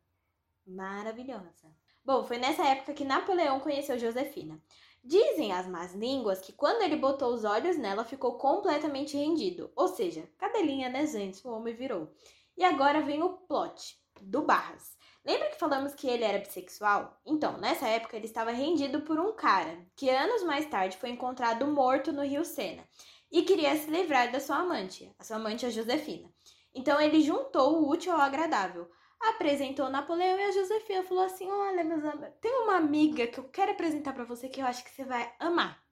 Maravilhosa. 0.64 1.74
Bom, 2.04 2.22
foi 2.22 2.38
nessa 2.38 2.64
época 2.64 2.94
que 2.94 3.04
Napoleão 3.04 3.58
conheceu 3.58 3.98
Josefina. 3.98 4.62
Dizem 5.02 5.52
as 5.52 5.66
más 5.66 5.94
línguas 5.94 6.40
que 6.40 6.52
quando 6.52 6.82
ele 6.82 6.94
botou 6.94 7.34
os 7.34 7.42
olhos 7.42 7.76
nela, 7.76 8.04
ficou 8.04 8.38
completamente 8.38 9.16
rendido. 9.16 9.68
Ou 9.74 9.88
seja, 9.88 10.30
cadelinha, 10.38 10.88
né, 10.88 11.04
gente? 11.08 11.44
O 11.44 11.50
homem 11.50 11.74
virou. 11.74 12.14
E 12.56 12.62
agora 12.62 13.02
vem 13.02 13.20
o 13.20 13.30
plot 13.30 13.98
do 14.22 14.42
Barras. 14.42 14.96
Lembra 15.24 15.50
que 15.50 15.58
falamos 15.58 15.94
que 15.94 16.06
ele 16.06 16.24
era 16.24 16.38
bissexual? 16.38 17.20
Então, 17.24 17.56
nessa 17.58 17.88
época 17.88 18.16
ele 18.16 18.26
estava 18.26 18.50
rendido 18.50 19.00
por 19.00 19.18
um 19.18 19.32
cara, 19.32 19.78
que 19.96 20.10
anos 20.10 20.42
mais 20.42 20.66
tarde 20.66 20.96
foi 20.96 21.10
encontrado 21.10 21.66
morto 21.66 22.12
no 22.12 22.22
Rio 22.22 22.44
Sena, 22.44 22.84
e 23.32 23.42
queria 23.42 23.74
se 23.76 23.90
livrar 23.90 24.30
da 24.30 24.40
sua 24.40 24.58
amante, 24.58 25.10
a 25.18 25.24
sua 25.24 25.36
amante 25.36 25.64
a 25.64 25.70
Josefina. 25.70 26.28
Então 26.74 27.00
ele 27.00 27.22
juntou 27.22 27.80
o 27.80 27.88
útil 27.90 28.12
ao 28.12 28.20
agradável 28.20 28.90
apresentou 29.30 29.88
Napoleão 29.88 30.38
e 30.38 30.44
a 30.44 30.52
Josefina 30.52 31.02
falou 31.02 31.24
assim: 31.24 31.50
Olha, 31.50 31.84
meus 31.84 32.04
amigos, 32.04 32.34
tem 32.40 32.52
uma 32.62 32.76
amiga 32.76 33.26
que 33.26 33.38
eu 33.38 33.44
quero 33.44 33.72
apresentar 33.72 34.12
para 34.12 34.24
você 34.24 34.48
que 34.48 34.60
eu 34.60 34.66
acho 34.66 34.84
que 34.84 34.90
você 34.90 35.04
vai 35.04 35.32
amar. 35.38 35.82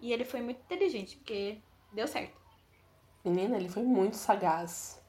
E 0.00 0.12
ele 0.12 0.24
foi 0.24 0.40
muito 0.40 0.60
inteligente, 0.60 1.16
porque 1.16 1.60
deu 1.92 2.06
certo. 2.06 2.38
Menina, 3.24 3.56
ele 3.56 3.68
foi 3.68 3.82
muito 3.82 4.16
sagaz. 4.16 5.02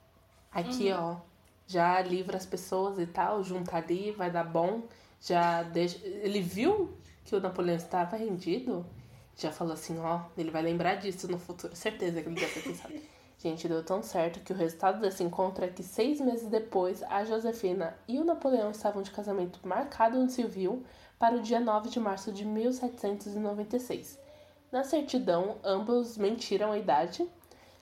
Aqui, 0.52 0.92
uhum. 0.92 1.00
ó, 1.00 1.22
já 1.68 2.02
livra 2.02 2.38
as 2.38 2.46
pessoas 2.46 3.00
e 3.00 3.08
tal, 3.08 3.44
junta 3.44 3.76
ali, 3.78 4.12
vai 4.12 4.30
dar 4.30 4.44
bom. 4.44 4.84
Já 5.20 5.64
deixa. 5.64 5.98
Ele 6.06 6.42
viu 6.42 6.94
que 7.24 7.36
o 7.36 7.40
Napoleão 7.40 7.76
estava 7.76 8.16
rendido, 8.16 8.86
já 9.36 9.52
falou 9.52 9.74
assim: 9.74 9.98
Ó, 10.00 10.22
ele 10.38 10.52
vai 10.52 10.62
lembrar 10.62 10.96
disso 10.96 11.28
no 11.30 11.40
futuro. 11.40 11.76
Certeza 11.76 12.22
que 12.22 12.30
ele 12.30 12.40
deve 12.40 12.54
ter 12.54 12.64
pensado. 12.64 12.94
Gente, 13.38 13.68
deu 13.68 13.84
tão 13.84 14.02
certo 14.02 14.40
que 14.40 14.54
o 14.54 14.56
resultado 14.56 15.02
desse 15.02 15.22
encontro 15.24 15.66
é 15.66 15.68
que 15.68 15.84
seis 15.84 16.22
meses 16.22 16.48
depois, 16.48 17.04
a 17.04 17.26
Josefina 17.26 17.96
e 18.08 18.18
o 18.18 18.24
Napoleão 18.24 18.72
estavam 18.72 19.04
de 19.04 19.12
casamento 19.12 19.60
marcado 19.68 20.18
no 20.18 20.30
civil 20.30 20.84
para 21.20 21.36
o 21.36 21.42
dia 21.42 21.60
9 21.60 21.90
de 21.90 22.00
março 22.00 22.32
de 22.32 22.46
1796. 22.46 24.18
Na 24.72 24.84
certidão, 24.84 25.58
ambos 25.64 26.18
mentiram 26.18 26.72
a 26.72 26.78
idade. 26.78 27.28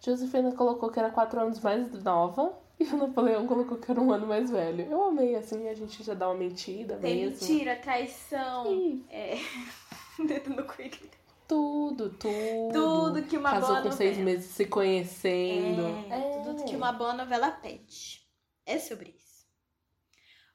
Josefina 0.02 0.52
colocou 0.54 0.90
que 0.90 1.00
era 1.00 1.12
quatro 1.12 1.40
anos 1.40 1.60
mais 1.60 1.90
nova 2.04 2.52
e 2.84 2.88
o 2.94 2.98
Napoleão 2.98 3.48
colocou 3.48 3.78
que 3.78 3.90
era 3.90 4.00
um 4.00 4.12
ano 4.12 4.28
mais 4.28 4.50
velho. 4.50 4.86
Eu 4.90 5.04
amei, 5.04 5.36
assim, 5.36 5.68
a 5.68 5.74
gente 5.74 6.04
já 6.04 6.13
dá 6.13 6.28
uma 6.30 6.36
mentira 6.36 6.98
Tem 6.98 7.25
mesmo. 7.25 7.48
mentira, 7.48 7.75
traição. 7.78 8.72
Ih. 8.72 9.06
É. 9.10 9.38
Dedo 10.28 10.50
no 10.52 10.63
coelho. 10.66 11.00
Tudo, 11.48 12.10
tudo. 12.12 12.72
Tudo 12.74 13.24
que 13.24 13.38
uma 13.38 13.52
Casou 13.52 13.70
boa 13.70 13.82
com 13.82 13.90
novela. 13.90 13.98
seis 13.98 14.18
meses 14.18 14.46
se 14.46 14.66
conhecendo. 14.66 15.84
É, 16.12 16.42
tudo 16.44 16.63
que 16.66 16.75
uma 16.75 16.92
boa 16.92 17.13
novela 17.13 17.52
pede. 17.52 18.22
É 18.66 18.80
sobre 18.80 19.10
isso. 19.10 19.24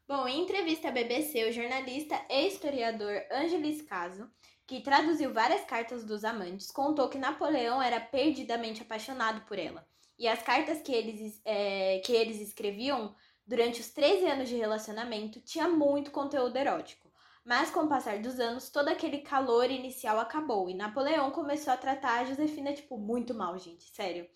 Bom, 0.07 0.27
em 0.27 0.41
entrevista 0.43 0.89
à 0.89 0.91
BBC, 0.91 1.45
o 1.47 1.53
jornalista 1.53 2.19
e 2.31 2.47
historiador 2.49 3.13
Angelis 3.31 3.83
Caso, 3.83 4.27
que 4.67 4.81
traduziu 4.81 5.33
várias 5.35 5.65
cartas 5.65 6.03
dos 6.05 6.25
amantes, 6.25 6.71
contou 6.71 7.11
que 7.11 7.19
Napoleão 7.19 7.83
era 7.83 8.01
perdidamente 8.01 8.81
apaixonado 8.81 9.43
por 9.43 9.59
ela. 9.59 9.87
E 10.19 10.27
as 10.27 10.43
cartas 10.43 10.83
que 10.83 10.93
eles, 10.93 11.41
é, 11.45 12.01
que 12.05 12.13
eles 12.13 12.41
escreviam 12.41 13.15
durante 13.47 13.81
os 13.81 13.91
13 13.91 14.27
anos 14.27 14.49
de 14.49 14.57
relacionamento 14.57 15.41
tinha 15.41 15.69
muito 15.69 16.11
conteúdo 16.11 16.57
erótico. 16.57 17.09
Mas 17.45 17.71
com 17.71 17.81
o 17.81 17.89
passar 17.89 18.19
dos 18.19 18.39
anos, 18.39 18.69
todo 18.69 18.89
aquele 18.89 19.19
calor 19.19 19.71
inicial 19.71 20.19
acabou 20.19 20.69
e 20.69 20.75
Napoleão 20.75 21.31
começou 21.31 21.73
a 21.73 21.79
tratar 21.79 22.21
a 22.21 22.25
Josefina, 22.25 22.75
tipo, 22.75 22.99
muito 22.99 23.33
mal, 23.33 23.57
gente, 23.59 23.85
sério. 23.85 24.29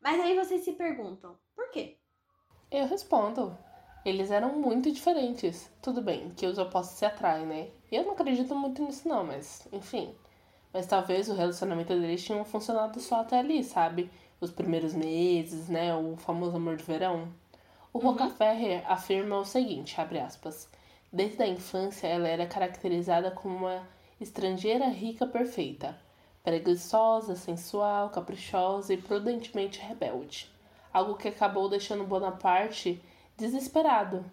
Mas 0.00 0.20
aí 0.20 0.36
vocês 0.36 0.62
se 0.62 0.72
perguntam, 0.74 1.36
por 1.56 1.70
quê? 1.70 1.98
Eu 2.70 2.86
respondo. 2.86 3.58
Eles 4.04 4.30
eram 4.30 4.54
muito 4.54 4.90
diferentes. 4.92 5.70
Tudo 5.82 6.00
bem, 6.00 6.30
que 6.30 6.46
os 6.46 6.58
opostos 6.58 6.96
se 6.96 7.04
atraem, 7.04 7.44
né? 7.44 7.70
Eu 7.90 8.04
não 8.04 8.12
acredito 8.12 8.54
muito 8.54 8.82
nisso 8.82 9.08
não, 9.08 9.24
mas 9.24 9.66
enfim. 9.72 10.14
Mas 10.72 10.86
talvez 10.86 11.28
o 11.28 11.34
relacionamento 11.34 11.88
deles 11.88 12.24
tinha 12.24 12.44
funcionado 12.44 13.00
só 13.00 13.22
até 13.22 13.40
ali, 13.40 13.64
sabe? 13.64 14.08
Os 14.40 14.50
primeiros 14.50 14.94
meses, 14.94 15.68
né? 15.68 15.94
O 15.94 16.16
famoso 16.16 16.56
amor 16.56 16.76
de 16.76 16.84
verão. 16.84 17.28
O 17.92 17.98
uhum. 17.98 18.12
Rockefeller 18.12 18.82
afirma 18.90 19.38
o 19.38 19.44
seguinte, 19.44 20.00
abre 20.00 20.18
aspas. 20.18 20.68
Desde 21.12 21.42
a 21.42 21.46
infância, 21.46 22.06
ela 22.06 22.28
era 22.28 22.46
caracterizada 22.46 23.30
como 23.30 23.56
uma 23.56 23.86
estrangeira 24.20 24.86
rica 24.88 25.26
perfeita, 25.26 25.98
preguiçosa, 26.42 27.34
sensual, 27.34 28.10
caprichosa 28.10 28.94
e 28.94 28.96
prudentemente 28.96 29.80
rebelde. 29.80 30.48
Algo 30.92 31.16
que 31.16 31.28
acabou 31.28 31.68
deixando 31.68 32.04
Bonaparte 32.04 33.02
desesperado, 33.36 34.24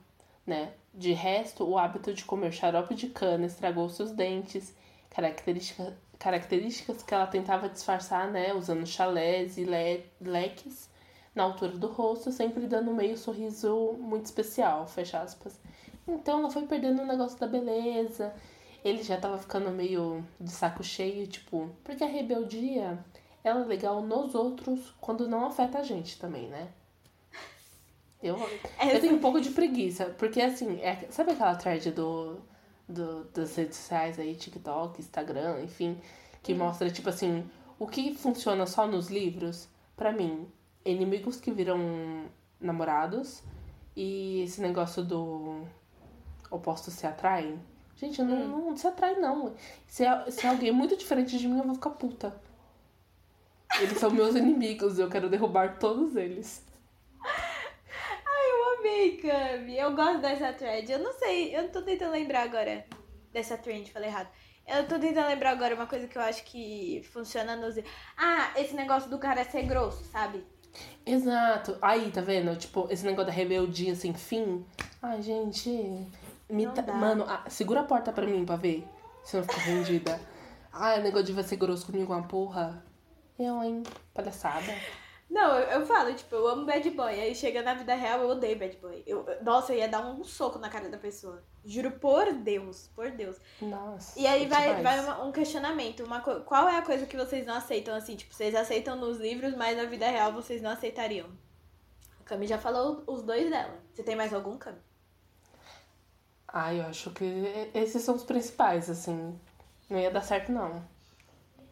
né? 0.45 0.73
De 0.93 1.13
resto, 1.13 1.63
o 1.63 1.77
hábito 1.77 2.13
de 2.13 2.25
comer 2.25 2.51
xarope 2.51 2.95
de 2.95 3.09
cana 3.09 3.45
estragou 3.45 3.89
seus 3.89 4.11
dentes, 4.11 4.75
característica, 5.09 5.97
características 6.19 7.03
que 7.03 7.13
ela 7.13 7.27
tentava 7.27 7.69
disfarçar, 7.69 8.29
né? 8.29 8.53
Usando 8.53 8.85
chalés 8.85 9.57
e 9.57 9.63
le 9.63 10.03
leques 10.19 10.89
na 11.35 11.43
altura 11.43 11.73
do 11.73 11.87
rosto, 11.87 12.31
sempre 12.31 12.65
dando 12.67 12.93
meio 12.93 13.17
sorriso 13.17 13.95
muito 13.99 14.25
especial, 14.25 14.87
fecha 14.87 15.19
aspas. 15.19 15.59
Então 16.07 16.39
ela 16.39 16.49
foi 16.49 16.65
perdendo 16.65 17.01
o 17.01 17.05
negócio 17.05 17.39
da 17.39 17.47
beleza. 17.47 18.33
Ele 18.83 19.03
já 19.03 19.17
tava 19.17 19.37
ficando 19.37 19.69
meio 19.69 20.23
de 20.39 20.51
saco 20.51 20.83
cheio, 20.83 21.27
tipo, 21.27 21.69
porque 21.83 22.03
a 22.03 22.07
rebeldia 22.07 22.97
ela 23.43 23.61
é 23.61 23.65
legal 23.65 24.01
nos 24.01 24.33
outros 24.33 24.93
quando 24.99 25.27
não 25.27 25.45
afeta 25.45 25.79
a 25.79 25.83
gente 25.83 26.19
também, 26.19 26.47
né? 26.47 26.69
Eu, 28.21 28.35
eu 28.91 28.99
tenho 28.99 29.15
um 29.15 29.19
pouco 29.19 29.39
de 29.39 29.51
preguiça, 29.51 30.05
porque 30.17 30.41
assim, 30.41 30.81
é, 30.81 31.05
sabe 31.11 31.31
aquela 31.31 31.55
thread 31.55 31.91
do, 31.91 32.41
do, 32.87 33.25
das 33.25 33.55
redes 33.55 33.77
sociais 33.77 34.19
aí, 34.19 34.35
TikTok, 34.35 34.99
Instagram, 34.99 35.61
enfim, 35.63 35.97
que 36.41 36.53
uhum. 36.53 36.59
mostra, 36.59 36.89
tipo 36.89 37.09
assim, 37.09 37.49
o 37.77 37.87
que 37.87 38.13
funciona 38.15 38.65
só 38.65 38.87
nos 38.87 39.09
livros? 39.09 39.67
para 39.97 40.13
mim, 40.13 40.47
inimigos 40.85 41.41
que 41.41 41.51
viram 41.51 42.25
namorados 42.61 43.41
e 43.95 44.43
esse 44.43 44.61
negócio 44.61 45.03
do 45.03 45.63
opostos 46.51 46.93
se 46.93 47.07
atraem. 47.07 47.59
Gente, 47.95 48.21
não, 48.21 48.35
hum. 48.35 48.69
não 48.69 48.77
se 48.77 48.85
atrai, 48.85 49.15
não. 49.15 49.53
Se 49.87 50.05
é, 50.05 50.29
se 50.29 50.45
é 50.45 50.49
alguém 50.49 50.71
muito 50.71 50.95
diferente 50.95 51.37
de 51.37 51.47
mim, 51.47 51.57
eu 51.57 51.63
vou 51.63 51.73
ficar 51.73 51.89
puta. 51.89 52.39
Eles 53.81 53.97
são 53.97 54.11
meus 54.11 54.35
inimigos, 54.35 54.99
eu 54.99 55.09
quero 55.09 55.29
derrubar 55.29 55.79
todos 55.79 56.15
eles. 56.15 56.63
Amei, 58.97 59.17
Cami. 59.17 59.77
Eu 59.77 59.95
gosto 59.95 60.21
dessa 60.21 60.51
thread. 60.53 60.91
Eu 60.91 60.97
não 60.97 61.13
sei, 61.13 61.55
eu 61.55 61.69
tô 61.69 61.83
tentando 61.83 62.11
lembrar 62.11 62.41
agora 62.43 62.83
dessa 63.31 63.55
trend, 63.55 63.91
falei 63.91 64.09
errado. 64.09 64.27
Eu 64.67 64.87
tô 64.87 64.97
tentando 64.97 65.27
lembrar 65.27 65.51
agora 65.51 65.75
uma 65.75 65.85
coisa 65.85 66.07
que 66.07 66.17
eu 66.17 66.21
acho 66.21 66.43
que 66.43 67.07
funciona 67.13 67.55
nos. 67.55 67.75
Ah, 68.17 68.51
esse 68.55 68.75
negócio 68.75 69.07
do 69.07 69.19
cara 69.19 69.43
ser 69.43 69.63
grosso, 69.63 70.03
sabe? 70.05 70.43
Exato. 71.05 71.77
Aí, 71.79 72.09
tá 72.11 72.21
vendo? 72.21 72.55
Tipo, 72.55 72.87
esse 72.89 73.05
negócio 73.05 73.27
da 73.27 73.31
rebeldia 73.31 73.95
sem 73.95 74.13
fim 74.15 74.65
Ai, 75.01 75.21
gente. 75.21 75.69
Me 76.49 76.65
Não 76.65 76.73
tá- 76.73 76.81
dá. 76.81 76.93
Mano, 76.93 77.23
ah, 77.27 77.43
segura 77.49 77.81
a 77.81 77.83
porta 77.83 78.11
pra 78.11 78.25
mim 78.25 78.45
pra 78.45 78.55
ver. 78.55 78.83
Se 79.23 79.37
eu 79.37 79.41
não 79.41 79.47
ficar 79.47 79.61
ofendida. 79.61 80.19
Ai, 80.73 80.99
o 80.99 81.03
negócio 81.03 81.27
de 81.27 81.33
você 81.33 81.49
ser 81.49 81.55
grosso 81.57 81.85
comigo, 81.85 82.11
uma 82.11 82.23
porra. 82.27 82.83
Eu, 83.37 83.63
hein? 83.63 83.83
Palhaçada. 84.13 84.73
Não, 85.29 85.55
eu, 85.59 85.81
eu 85.81 85.85
falo, 85.85 86.13
tipo, 86.15 86.33
eu 86.35 86.47
amo 86.47 86.65
bad 86.65 86.89
boy. 86.91 87.19
Aí 87.19 87.35
chega 87.35 87.61
na 87.61 87.73
vida 87.73 87.93
real, 87.95 88.21
eu 88.21 88.29
odeio 88.29 88.57
bad 88.57 88.77
boy. 88.77 89.03
Eu, 89.05 89.25
nossa, 89.43 89.73
eu 89.73 89.79
ia 89.79 89.87
dar 89.87 89.99
um 90.05 90.23
soco 90.23 90.57
na 90.57 90.69
cara 90.69 90.87
da 90.89 90.97
pessoa. 90.97 91.43
Juro 91.65 91.91
por 91.91 92.31
Deus, 92.33 92.87
por 92.95 93.11
Deus. 93.11 93.37
Nossa. 93.61 94.17
E 94.17 94.25
aí 94.25 94.43
que 94.43 94.47
vai, 94.47 94.75
demais. 94.77 94.83
vai 94.83 94.99
uma- 95.15 95.25
um 95.25 95.31
questionamento. 95.33 96.03
Uma 96.05 96.21
co- 96.21 96.39
Qual 96.41 96.69
é 96.69 96.77
a 96.77 96.81
coisa 96.81 97.05
que 97.05 97.17
vocês 97.17 97.45
não 97.45 97.55
aceitam, 97.55 97.93
assim? 97.93 98.15
Tipo, 98.15 98.33
vocês 98.33 98.55
aceitam 98.55 98.95
nos 98.95 99.17
livros, 99.17 99.53
mas 99.55 99.75
na 99.75 99.83
vida 99.83 100.09
real 100.09 100.31
vocês 100.31 100.61
não 100.61 100.71
aceitariam. 100.71 101.27
A 102.21 102.23
Cami 102.23 102.47
já 102.47 102.57
falou 102.57 103.03
os 103.05 103.21
dois 103.21 103.49
dela. 103.49 103.75
Você 103.93 104.03
tem 104.03 104.15
mais 104.15 104.33
algum, 104.33 104.57
Cami? 104.57 104.79
Ai, 106.47 106.79
eu 106.79 106.85
acho 106.85 107.11
que 107.11 107.69
esses 107.73 108.01
são 108.01 108.15
os 108.15 108.23
principais, 108.23 108.89
assim. 108.89 109.37
Não 109.89 109.99
ia 109.99 110.09
dar 110.09 110.21
certo, 110.21 110.51
não. 110.51 110.83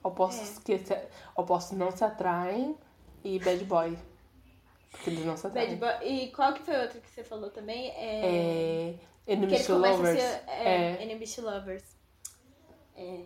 Opostos, 0.03 0.57
É. 0.57 0.61
que 0.61 0.77
se, 0.85 0.97
opostos 1.35 1.77
não 1.77 1.89
se 1.91 2.03
atraem 2.03 2.77
e 3.25 3.39
bad 3.39 3.63
boy. 3.65 3.97
Porque 4.91 5.09
eles 5.09 5.25
não 5.25 5.35
se 5.35 5.47
atraem. 5.47 5.75
Bad 5.75 5.99
boy. 5.99 6.07
E 6.09 6.31
qual 6.31 6.53
que 6.53 6.63
foi 6.63 6.77
outro 6.81 7.01
que 7.01 7.09
você 7.09 7.23
falou 7.23 7.49
também? 7.49 7.89
É... 7.91 8.25
É. 8.25 8.95
Enemies 9.27 9.65
to 9.65 9.77
Lovers. 9.77 10.19
ser. 10.19 10.43
É, 10.47 10.93
É. 10.97 11.03
Enemies 11.03 11.35
to 11.35 11.41
Lovers. 11.41 11.83
É. 12.95 13.19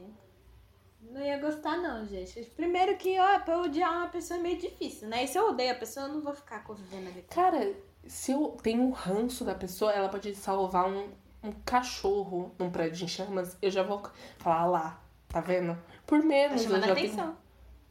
Não 1.01 1.21
ia 1.21 1.37
gostar, 1.39 1.77
não, 1.77 2.05
gente. 2.05 2.41
Primeiro 2.55 2.95
que, 2.97 3.19
ó, 3.19 3.39
pra 3.39 3.59
odiar 3.61 3.91
uma 3.97 4.07
pessoa 4.09 4.39
é 4.39 4.43
meio 4.43 4.57
difícil, 4.57 5.07
né? 5.07 5.23
E 5.23 5.27
se 5.27 5.37
eu 5.37 5.49
odeio 5.49 5.71
a 5.71 5.75
pessoa, 5.75 6.05
eu 6.07 6.13
não 6.13 6.21
vou 6.21 6.33
ficar 6.33 6.63
convivendo 6.63 7.09
ali. 7.09 7.21
Cara, 7.29 7.73
se 8.05 8.31
eu 8.31 8.57
tenho 8.61 8.81
um 8.83 8.91
ranço 8.91 9.43
da 9.43 9.55
pessoa, 9.55 9.91
ela 9.91 10.09
pode 10.09 10.35
salvar 10.35 10.87
um, 10.89 11.09
um 11.43 11.51
cachorro 11.65 12.53
num 12.59 12.69
prédio 12.69 13.05
em 13.05 13.07
chamas, 13.07 13.57
eu 13.61 13.71
já 13.71 13.81
vou 13.83 14.03
falar 14.37 14.61
"Ah 14.61 14.65
lá, 14.65 15.03
tá 15.27 15.39
vendo? 15.41 15.77
Por 16.05 16.19
Tá 16.21 16.25
menos 16.27 16.61
eu 16.63 16.67
chamando 16.69 16.83
já 16.85 16.89
a 16.89 16.93
atenção. 16.93 17.25
tenho. 17.25 17.37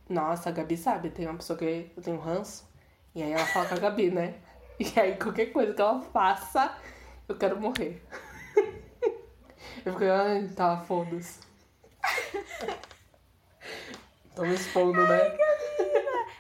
Nossa, 0.09 0.49
a 0.49 0.53
Gabi 0.53 0.77
sabe, 0.77 1.11
tem 1.11 1.27
uma 1.27 1.37
pessoa 1.37 1.59
que 1.59 1.91
eu 1.97 2.03
tenho 2.03 2.19
ranço, 2.19 2.67
e 3.15 3.23
aí 3.23 3.33
ela 3.33 3.45
fala 3.47 3.69
com 3.69 3.75
a 3.75 3.79
Gabi, 3.79 4.11
né? 4.11 4.35
E 4.81 4.99
aí 4.99 5.17
qualquer 5.17 5.47
coisa 5.47 5.75
que 5.75 5.83
ela 5.83 6.01
faça, 6.01 6.77
eu 7.29 7.37
quero 7.37 7.61
morrer. 7.61 8.03
Eu 9.85 9.93
fico, 9.93 10.05
ai, 10.05 10.49
tá, 10.55 10.79
foda-se. 10.79 11.41
Tô 14.35 14.43
me 14.43 14.55
expondo, 14.55 15.07
né? 15.07 15.37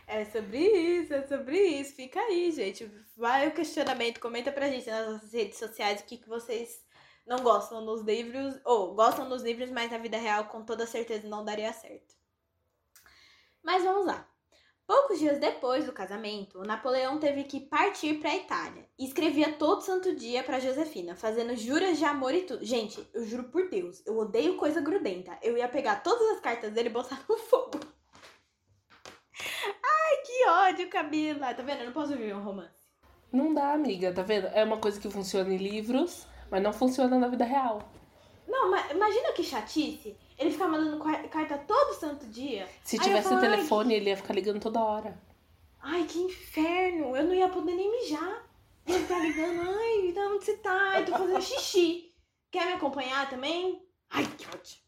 É 0.07 0.25
sobre 0.25 0.59
isso, 0.59 1.15
é 1.15 1.27
sobre 1.27 1.59
isso. 1.59 1.95
Fica 1.95 2.21
aí, 2.21 2.51
gente. 2.53 2.91
Vai 3.17 3.49
o 3.49 3.55
questionamento, 3.55 4.21
comenta 4.21 4.51
pra 4.51 4.69
gente 4.69 4.89
nas 4.89 5.09
nossas 5.09 5.33
redes 5.33 5.59
sociais 5.59 6.01
o 6.01 6.05
que, 6.05 6.17
que 6.17 6.29
vocês 6.29 6.83
não 7.27 7.43
gostam 7.43 7.85
nos 7.85 8.03
livros, 8.03 8.59
ou 8.65 8.95
gostam 8.95 9.29
nos 9.29 9.43
livros, 9.43 9.71
mas 9.71 9.91
na 9.91 9.99
vida 9.99 10.17
real 10.17 10.45
com 10.45 10.65
toda 10.65 10.87
certeza 10.87 11.29
não 11.29 11.45
daria 11.45 11.73
certo. 11.73 12.18
Mas 13.63 13.85
vamos 13.85 14.07
lá. 14.07 14.29
Poucos 14.89 15.19
dias 15.19 15.39
depois 15.39 15.85
do 15.85 15.93
casamento, 15.93 16.59
o 16.59 16.65
Napoleão 16.65 17.19
teve 17.19 17.45
que 17.45 17.61
partir 17.61 18.15
para 18.15 18.31
a 18.31 18.37
Itália 18.37 18.89
e 18.99 19.05
escrevia 19.05 19.53
todo 19.53 19.83
santo 19.83 20.17
dia 20.17 20.43
para 20.43 20.61
Josefina, 20.61 21.15
fazendo 21.15 21.55
juras 21.55 21.99
de 21.99 22.07
amor 22.07 22.33
e 22.33 22.45
tudo. 22.45 22.65
Gente, 22.65 23.07
eu 23.13 23.23
juro 23.23 23.45
por 23.45 23.69
Deus, 23.69 24.03
eu 24.07 24.17
odeio 24.17 24.57
coisa 24.57 24.81
grudenta. 24.81 25.39
Eu 25.43 25.59
ia 25.59 25.69
pegar 25.69 25.97
todas 25.97 26.27
as 26.31 26.41
cartas 26.41 26.73
dele 26.73 26.89
e 26.89 26.93
botar 26.93 27.23
no 27.29 27.37
fogo. 27.37 27.79
Ai, 29.39 30.17
que 30.25 30.49
ódio, 30.49 30.89
Camila. 30.89 31.53
Tá 31.53 31.63
vendo? 31.63 31.81
Eu 31.81 31.87
não 31.87 31.93
posso 31.93 32.17
viver 32.17 32.35
um 32.35 32.43
romance. 32.43 32.73
Não 33.31 33.53
dá, 33.53 33.75
amiga, 33.75 34.11
tá 34.11 34.23
vendo? 34.23 34.47
É 34.47 34.65
uma 34.65 34.79
coisa 34.79 34.99
que 34.99 35.11
funciona 35.11 35.53
em 35.53 35.59
livros, 35.59 36.27
mas 36.51 36.63
não 36.63 36.73
funciona 36.73 37.19
na 37.19 37.29
vida 37.29 37.45
real. 37.45 37.87
Não, 38.47 38.71
mas 38.71 38.91
imagina 38.91 39.33
que 39.35 39.45
chatice. 39.45 40.17
Ele 40.39 40.53
ficar 40.53 40.69
mandando 40.69 41.03
carta 41.29 41.59
todo 41.59 41.99
santo 41.99 42.27
dia. 42.27 42.69
Se 42.85 42.97
eu 42.97 43.03
tivesse 43.03 43.35
ai, 43.35 43.41
telefone, 43.41 43.95
ele 43.95 44.11
ia 44.11 44.17
ficar 44.17 44.35
ligando 44.35 44.61
toda 44.61 44.81
hora. 44.81 45.21
Ai, 45.81 46.05
que 46.05 46.19
inferno! 46.19 47.17
Eu 47.17 47.25
não 47.25 47.35
ia 47.35 47.49
poder 47.49 47.75
nem 47.75 47.91
mijar. 47.91 48.49
Ele 48.87 49.05
tá 49.07 49.19
ligando, 49.19 49.69
ai, 49.69 50.13
da 50.13 50.21
onde 50.29 50.45
você 50.45 50.57
tá? 50.59 50.93
Ai, 50.93 51.05
tô 51.05 51.13
fazendo 51.13 51.43
xixi. 51.43 52.15
Quer 52.51 52.67
me 52.67 52.73
acompanhar 52.75 53.29
também? 53.29 53.85
Ai, 54.11 54.25
que 54.27 54.47
ódio. 54.47 54.79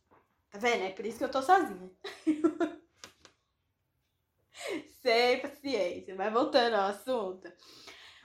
Tá 0.50 0.58
vendo? 0.58 0.84
É 0.84 0.90
por 0.90 1.04
isso 1.04 1.18
que 1.18 1.24
eu 1.24 1.30
tô 1.30 1.42
sozinha. 1.42 1.90
Sem 5.02 5.40
paciência. 5.40 6.14
Mas 6.14 6.32
voltando 6.32 6.74
ao 6.74 6.88
assunto. 6.88 7.52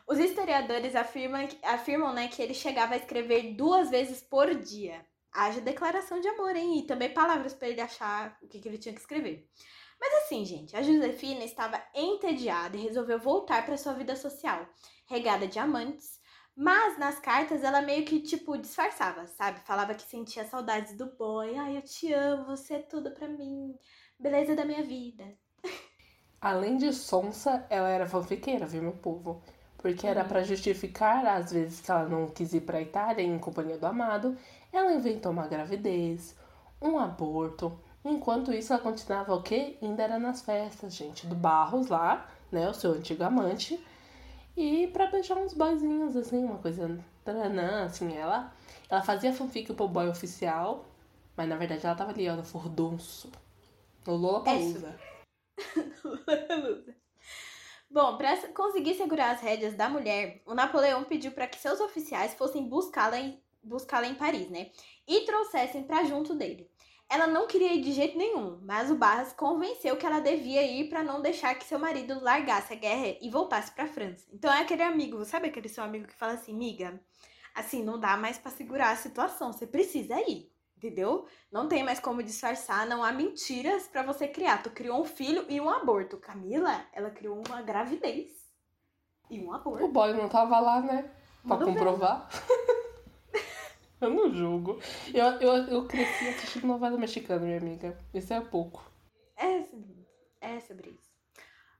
Os 0.07 0.19
historiadores 0.19 0.95
afirmam, 0.95 1.47
afirmam 1.63 2.13
né, 2.13 2.27
que 2.27 2.41
ele 2.41 2.53
chegava 2.53 2.93
a 2.93 2.97
escrever 2.97 3.55
duas 3.55 3.89
vezes 3.89 4.21
por 4.21 4.53
dia. 4.53 5.05
Haja 5.35 5.61
declaração 5.61 6.19
de 6.21 6.27
amor, 6.27 6.55
hein? 6.55 6.79
E 6.79 6.87
também 6.87 7.13
palavras 7.13 7.53
pra 7.53 7.67
ele 7.69 7.81
achar 7.81 8.37
o 8.41 8.47
que, 8.47 8.59
que 8.59 8.67
ele 8.67 8.77
tinha 8.77 8.93
que 8.95 9.01
escrever. 9.01 9.49
Mas 9.99 10.13
assim, 10.25 10.45
gente, 10.45 10.75
a 10.75 10.81
Josefina 10.81 11.43
estava 11.43 11.81
entediada 11.93 12.77
e 12.77 12.81
resolveu 12.81 13.19
voltar 13.19 13.65
para 13.65 13.77
sua 13.77 13.93
vida 13.93 14.15
social, 14.15 14.67
regada 15.07 15.47
de 15.47 15.59
amantes. 15.59 16.19
Mas 16.55 16.97
nas 16.97 17.19
cartas 17.19 17.63
ela 17.63 17.81
meio 17.81 18.05
que, 18.05 18.21
tipo, 18.21 18.57
disfarçava, 18.57 19.27
sabe? 19.27 19.59
Falava 19.61 19.93
que 19.93 20.03
sentia 20.03 20.45
saudades 20.45 20.95
do 20.97 21.07
boy. 21.17 21.55
Ai, 21.57 21.77
eu 21.77 21.81
te 21.81 22.13
amo, 22.13 22.45
você 22.45 22.75
é 22.75 22.81
tudo 22.83 23.11
pra 23.13 23.27
mim. 23.27 23.77
Beleza 24.19 24.55
da 24.55 24.63
minha 24.65 24.83
vida. 24.83 25.37
Além 26.39 26.77
de 26.77 26.93
sonsa, 26.93 27.65
ela 27.69 27.89
era 27.89 28.05
fanfiqueira, 28.05 28.65
viu, 28.65 28.81
meu 28.81 28.93
povo? 28.93 29.41
Porque 29.77 30.07
era 30.07 30.23
Hum. 30.23 30.25
pra 30.25 30.43
justificar 30.43 31.25
as 31.25 31.51
vezes 31.51 31.81
que 31.81 31.91
ela 31.91 32.07
não 32.07 32.27
quis 32.29 32.53
ir 32.53 32.61
pra 32.61 32.81
Itália 32.81 33.21
em 33.23 33.37
companhia 33.37 33.77
do 33.77 33.85
amado, 33.85 34.37
ela 34.75 34.93
inventou 34.93 35.31
uma 35.31 35.47
gravidez, 35.47 36.35
um 36.81 36.97
aborto. 36.99 37.79
Enquanto 38.03 38.53
isso, 38.53 38.73
ela 38.73 38.81
continuava 38.81 39.33
o 39.33 39.41
quê? 39.41 39.77
Ainda 39.81 40.03
era 40.03 40.19
nas 40.19 40.41
festas, 40.41 40.93
gente, 40.95 41.25
do 41.25 41.35
Barros 41.35 41.88
lá, 41.88 42.29
né, 42.51 42.69
o 42.69 42.73
seu 42.73 42.91
antigo 42.91 43.23
amante. 43.23 43.83
E 44.55 44.88
pra 44.88 45.07
beijar 45.07 45.38
uns 45.38 45.53
boyzinhos, 45.53 46.15
assim, 46.15 46.43
uma 46.45 46.59
coisa 46.59 46.99
taranã, 47.23 47.85
assim, 47.85 48.15
ela... 48.15 48.53
Ela 48.89 49.01
fazia 49.01 49.33
fanfic 49.33 49.73
pro 49.73 49.88
boy 49.88 50.07
oficial, 50.07 50.85
mas 51.35 51.49
na 51.49 51.55
verdade 51.55 51.85
ela 51.85 51.95
tava 51.95 52.11
ali, 52.11 52.29
ó, 52.29 52.35
no 52.35 52.43
furdunço. 52.43 53.31
No 54.05 54.15
Lollapalooza. 54.15 54.95
Bom, 57.89 58.17
para 58.17 58.35
conseguir 58.49 58.93
segurar 58.95 59.31
as 59.31 59.41
rédeas 59.41 59.73
da 59.73 59.89
mulher, 59.89 60.41
o 60.45 60.53
Napoleão 60.53 61.03
pediu 61.03 61.31
para 61.31 61.47
que 61.47 61.57
seus 61.57 61.79
oficiais 61.79 62.33
fossem 62.33 62.67
buscá-la 62.67 63.19
em, 63.19 63.41
buscá-la 63.65 64.08
em 64.08 64.15
Paris, 64.15 64.49
né? 64.49 64.69
E 65.08 65.21
trouxessem 65.21 65.84
para 65.84 66.04
junto 66.04 66.34
dele. 66.36 66.69
Ela 67.08 67.28
não 67.28 67.45
queria 67.47 67.73
ir 67.73 67.82
de 67.82 67.91
jeito 67.91 68.17
nenhum, 68.17 68.60
mas 68.63 68.89
o 68.89 68.95
Barras 68.95 69.32
convenceu 69.32 69.95
que 69.95 70.06
ela 70.06 70.19
devia 70.19 70.63
ir 70.63 70.89
para 70.89 71.04
não 71.04 71.21
deixar 71.21 71.54
que 71.54 71.63
seu 71.65 71.78
marido 71.78 72.19
largasse 72.19 72.73
a 72.73 72.75
guerra 72.75 73.15
e 73.21 73.30
voltasse 73.30 73.71
para 73.71 73.88
França. 73.88 74.25
Então 74.34 74.51
é 74.51 74.62
aquele 74.62 74.82
amigo, 74.82 75.23
sabe 75.23 75.47
aquele 75.49 75.69
seu 75.69 75.84
amigo 75.84 76.08
que 76.08 76.15
fala 76.15 76.34
assim, 76.34 76.54
miga, 76.54 76.99
assim 77.54 77.84
não 77.84 77.99
dá 77.99 78.17
mais 78.17 78.39
para 78.39 78.51
segurar 78.51 78.89
a 78.91 78.95
situação, 78.95 79.54
você 79.54 79.67
precisa 79.67 80.19
ir. 80.21 80.51
Entendeu? 80.78 81.25
Não 81.51 81.67
tem 81.67 81.84
mais 81.84 81.99
como 81.99 82.21
disfarçar, 82.21 82.86
não 82.86 83.04
há 83.04 83.12
mentiras 83.12 83.88
pra 83.88 84.04
você 84.04 84.28
criar. 84.28 84.62
Tu 84.62 84.69
criou 84.71 85.01
um 85.01 85.06
filho 85.06 85.45
e 85.47 85.60
um 85.60 85.69
aborto. 85.69 86.17
Camila, 86.17 86.86
ela 86.91 87.10
criou 87.10 87.41
uma 87.47 87.62
gravidez 87.62 88.32
e 89.30 89.39
um 89.39 89.49
O 89.49 89.54
aborto. 89.54 89.88
boy 89.88 90.13
não 90.13 90.28
tava 90.28 90.60
lá, 90.60 90.82
né? 90.82 91.10
Ver. 91.45 91.65
comprovar. 91.65 92.30
eu 94.01 94.10
não 94.10 94.34
julgo. 94.34 94.79
Eu, 95.13 95.25
eu, 95.41 95.53
eu 95.67 95.86
cresci 95.88 96.27
assistindo 96.29 96.67
novela 96.67 96.97
mexicana, 96.97 97.45
minha 97.45 97.58
amiga. 97.58 97.97
Isso 98.13 98.34
é 98.34 98.41
pouco. 98.41 98.84
É, 99.38 99.63
sobre- 99.63 100.08
é 100.41 100.60
sobre 100.60 100.89
isso. 100.91 101.13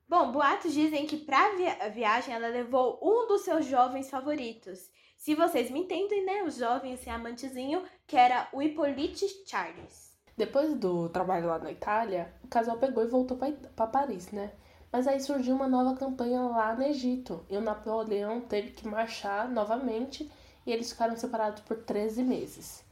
Bom, 0.08 0.32
boatos 0.32 0.74
dizem 0.74 1.06
que 1.08 1.18
pra 1.18 1.56
via- 1.56 1.90
viagem 1.90 2.34
ela 2.34 2.48
levou 2.48 3.00
um 3.02 3.28
dos 3.28 3.42
seus 3.42 3.66
jovens 3.66 4.10
favoritos. 4.10 4.80
Se 5.18 5.34
vocês 5.34 5.72
me 5.72 5.80
entendem, 5.80 6.24
né? 6.26 6.44
O 6.44 6.50
jovem, 6.52 6.94
esse 6.94 7.10
amantezinho, 7.10 7.84
que 8.06 8.16
era 8.16 8.48
o 8.54 8.62
Hippolyte 8.62 9.26
Charles. 9.48 10.14
Depois 10.38 10.74
do 10.76 11.10
trabalho 11.10 11.48
lá 11.48 11.58
na 11.58 11.72
Itália, 11.72 12.34
o 12.44 12.48
casal 12.48 12.78
pegou 12.78 13.04
e 13.04 13.08
voltou 13.08 13.38
pra 13.76 13.88
Paris, 13.88 14.32
né? 14.32 14.52
Mas 14.92 15.08
aí 15.08 15.20
surgiu 15.20 15.56
uma 15.56 15.68
nova 15.68 15.96
campanha 15.98 16.42
lá 16.42 16.76
no 16.76 16.84
Egito. 16.84 17.44
E 17.50 17.58
o 17.58 17.62
Napoleão 17.62 18.42
teve 18.42 18.72
que 18.72 18.88
marchar 18.88 19.50
novamente 19.50 20.30
e 20.66 20.72
eles 20.72 20.92
ficaram 20.92 21.16
separados 21.16 21.62
por 21.62 21.78
13 21.78 22.24
meses. 22.24 22.84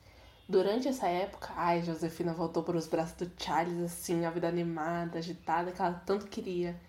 Durante 0.48 0.88
essa 0.88 1.08
época, 1.08 1.54
ai, 1.56 1.82
Josefina 1.82 2.34
voltou 2.34 2.64
para 2.64 2.78
os 2.78 2.86
braços 2.86 3.16
do 3.16 3.32
Charles, 3.42 3.82
assim, 3.82 4.26
a 4.26 4.30
vida 4.30 4.48
animada, 4.48 5.18
agitada, 5.18 5.72
que 5.72 5.82
ela 5.82 6.04
tanto 6.06 6.28
queria. 6.28 6.80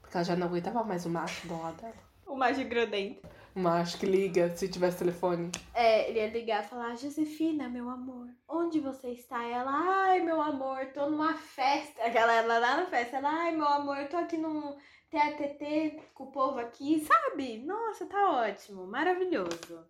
Porque 0.00 0.16
ela 0.16 0.24
já 0.24 0.34
não 0.34 0.46
aguentava 0.46 0.82
mais 0.82 1.04
o 1.04 1.10
macho 1.10 1.46
do 1.46 1.60
lado 1.60 1.80
dela. 1.80 1.94
O 2.26 2.34
mais 2.34 2.58
grudento. 2.58 3.28
O 3.54 3.60
macho 3.60 3.98
que 3.98 4.06
liga 4.06 4.56
se 4.56 4.66
tivesse 4.66 4.98
telefone. 4.98 5.52
É, 5.74 6.08
ele 6.08 6.20
ia 6.20 6.30
ligar 6.30 6.64
e 6.64 6.66
falar, 6.66 6.96
Josefina, 6.96 7.68
meu 7.68 7.90
amor, 7.90 8.28
onde 8.48 8.80
você 8.80 9.10
está? 9.10 9.44
Ela, 9.44 9.70
ai, 9.70 10.20
meu 10.20 10.40
amor, 10.40 10.86
tô 10.94 11.10
numa 11.10 11.34
festa. 11.34 12.02
Aquela, 12.02 12.32
ela 12.32 12.58
lá 12.58 12.76
na 12.78 12.86
festa, 12.86 13.18
ela, 13.18 13.28
ai, 13.28 13.54
meu 13.54 13.68
amor, 13.68 13.98
eu 13.98 14.08
tô 14.08 14.16
aqui 14.16 14.38
num 14.38 14.74
TATT 15.10 16.00
com 16.14 16.24
o 16.24 16.32
povo 16.32 16.58
aqui, 16.58 17.04
sabe? 17.04 17.58
Nossa, 17.58 18.06
tá 18.06 18.30
ótimo, 18.30 18.86
maravilhoso. 18.86 19.84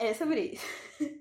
É 0.00 0.14
sobre 0.14 0.40
isso. 0.54 0.64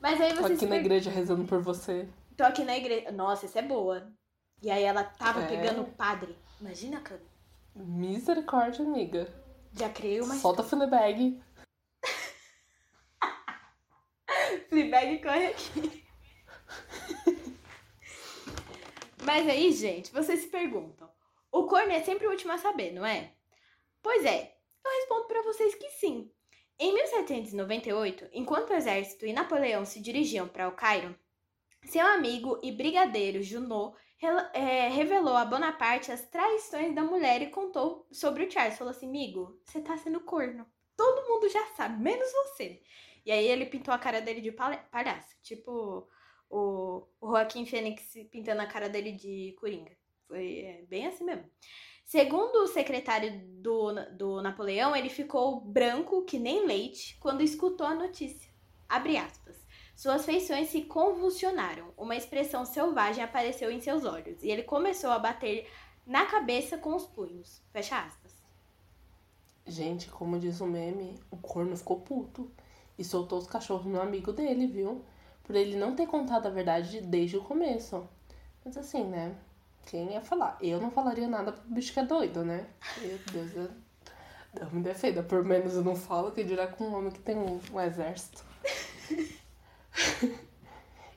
Mas 0.00 0.20
aí 0.20 0.34
Tô 0.34 0.42
vocês 0.42 0.58
aqui 0.58 0.66
na 0.66 0.76
per- 0.76 0.84
igreja 0.84 1.10
rezando 1.10 1.44
por 1.46 1.60
você. 1.62 2.08
Tô 2.36 2.44
aqui 2.44 2.62
na 2.64 2.76
igreja. 2.76 3.10
Nossa, 3.10 3.46
essa 3.46 3.58
é 3.58 3.62
boa. 3.62 4.12
E 4.62 4.70
aí 4.70 4.82
ela 4.84 5.02
tava 5.04 5.42
É. 5.42 5.46
pegando 5.48 5.82
o 5.82 5.90
padre. 5.92 6.36
Imagina, 6.60 7.00
cara. 7.00 7.22
Misericórdia, 7.74 8.84
amiga. 8.84 9.26
Já 9.72 9.88
criei 9.88 10.20
uma 10.20 10.34
Solta 10.36 10.62
Fleabag. 10.62 11.40
Fleabag 14.68 15.22
corre 15.22 15.46
aqui. 15.46 16.04
Mas 19.24 19.48
aí, 19.48 19.72
gente, 19.72 20.12
vocês 20.12 20.40
se 20.40 20.48
perguntam: 20.48 21.08
o 21.52 21.66
corno 21.66 21.92
é 21.92 22.02
sempre 22.02 22.26
o 22.26 22.30
último 22.30 22.52
a 22.52 22.58
saber, 22.58 22.92
não 22.92 23.04
é? 23.06 23.32
Pois 24.02 24.24
é, 24.24 24.54
eu 24.84 24.90
respondo 25.00 25.26
pra 25.28 25.42
vocês 25.42 25.74
que 25.74 25.88
sim. 25.90 26.30
Em 26.82 26.94
1798, 26.94 28.30
enquanto 28.32 28.70
o 28.70 28.74
exército 28.74 29.26
e 29.26 29.34
Napoleão 29.34 29.84
se 29.84 30.00
dirigiam 30.00 30.48
para 30.48 30.66
o 30.66 30.72
Cairo, 30.72 31.14
seu 31.84 32.06
amigo 32.06 32.58
e 32.62 32.72
brigadeiro 32.72 33.42
Junot 33.42 33.94
é, 34.54 34.88
revelou 34.88 35.36
a 35.36 35.44
Bonaparte 35.44 36.10
as 36.10 36.24
traições 36.24 36.94
da 36.94 37.04
mulher 37.04 37.42
e 37.42 37.50
contou 37.50 38.08
sobre 38.10 38.44
o 38.44 38.50
Charles. 38.50 38.78
Falou 38.78 38.92
assim: 38.92 39.08
amigo, 39.08 39.60
você 39.62 39.82
tá 39.82 39.94
sendo 39.98 40.20
corno. 40.20 40.66
Todo 40.96 41.28
mundo 41.28 41.50
já 41.50 41.66
sabe, 41.76 42.02
menos 42.02 42.32
você. 42.32 42.82
E 43.26 43.30
aí 43.30 43.46
ele 43.46 43.66
pintou 43.66 43.92
a 43.92 43.98
cara 43.98 44.22
dele 44.22 44.40
de 44.40 44.50
palhaço. 44.50 45.36
Tipo 45.42 46.08
o, 46.48 47.06
o 47.20 47.28
Joaquim 47.28 47.66
Fênix 47.66 48.14
pintando 48.30 48.62
a 48.62 48.66
cara 48.66 48.88
dele 48.88 49.12
de 49.12 49.54
coringa. 49.60 49.94
Foi 50.26 50.60
é, 50.60 50.82
bem 50.88 51.06
assim 51.06 51.24
mesmo. 51.24 51.44
Segundo 52.10 52.64
o 52.64 52.66
secretário 52.66 53.40
do, 53.62 53.94
do 54.16 54.42
Napoleão, 54.42 54.96
ele 54.96 55.08
ficou 55.08 55.60
branco 55.60 56.22
que 56.22 56.40
nem 56.40 56.66
leite 56.66 57.16
quando 57.20 57.40
escutou 57.40 57.86
a 57.86 57.94
notícia. 57.94 58.50
Abre 58.88 59.16
aspas. 59.16 59.54
Suas 59.94 60.24
feições 60.24 60.70
se 60.70 60.82
convulsionaram. 60.82 61.94
Uma 61.96 62.16
expressão 62.16 62.64
selvagem 62.64 63.22
apareceu 63.22 63.70
em 63.70 63.80
seus 63.80 64.04
olhos. 64.04 64.42
E 64.42 64.50
ele 64.50 64.64
começou 64.64 65.10
a 65.10 65.20
bater 65.20 65.70
na 66.04 66.26
cabeça 66.26 66.76
com 66.76 66.96
os 66.96 67.06
punhos. 67.06 67.62
Fecha 67.72 68.00
aspas. 68.00 68.42
Gente, 69.64 70.10
como 70.10 70.36
diz 70.36 70.60
o 70.60 70.66
meme, 70.66 71.16
o 71.30 71.36
corno 71.36 71.76
ficou 71.76 72.00
puto 72.00 72.50
e 72.98 73.04
soltou 73.04 73.38
os 73.38 73.46
cachorros 73.46 73.86
no 73.86 74.00
amigo 74.00 74.32
dele, 74.32 74.66
viu? 74.66 75.04
Por 75.44 75.54
ele 75.54 75.76
não 75.76 75.94
ter 75.94 76.08
contado 76.08 76.46
a 76.46 76.50
verdade 76.50 77.02
desde 77.02 77.36
o 77.36 77.44
começo. 77.44 78.04
Mas 78.64 78.76
assim, 78.76 79.04
né? 79.04 79.32
Quem 79.86 80.12
ia 80.12 80.20
falar? 80.20 80.56
Eu 80.60 80.80
não 80.80 80.90
falaria 80.90 81.28
nada 81.28 81.52
pro 81.52 81.70
bicho 81.70 81.92
que 81.92 82.00
é 82.00 82.04
doido, 82.04 82.44
né? 82.44 82.66
Meu 83.00 83.18
Deus, 83.32 83.56
eu... 83.56 83.70
Me 84.72 84.82
defenda. 84.82 85.22
Por 85.22 85.44
menos 85.44 85.74
eu 85.74 85.84
não 85.84 85.94
falo, 85.94 86.32
que 86.32 86.42
dirá 86.42 86.66
com 86.66 86.84
um 86.84 86.94
homem 86.94 87.10
que 87.10 87.20
tem 87.20 87.36
um, 87.36 87.60
um 87.72 87.80
exército. 87.80 88.44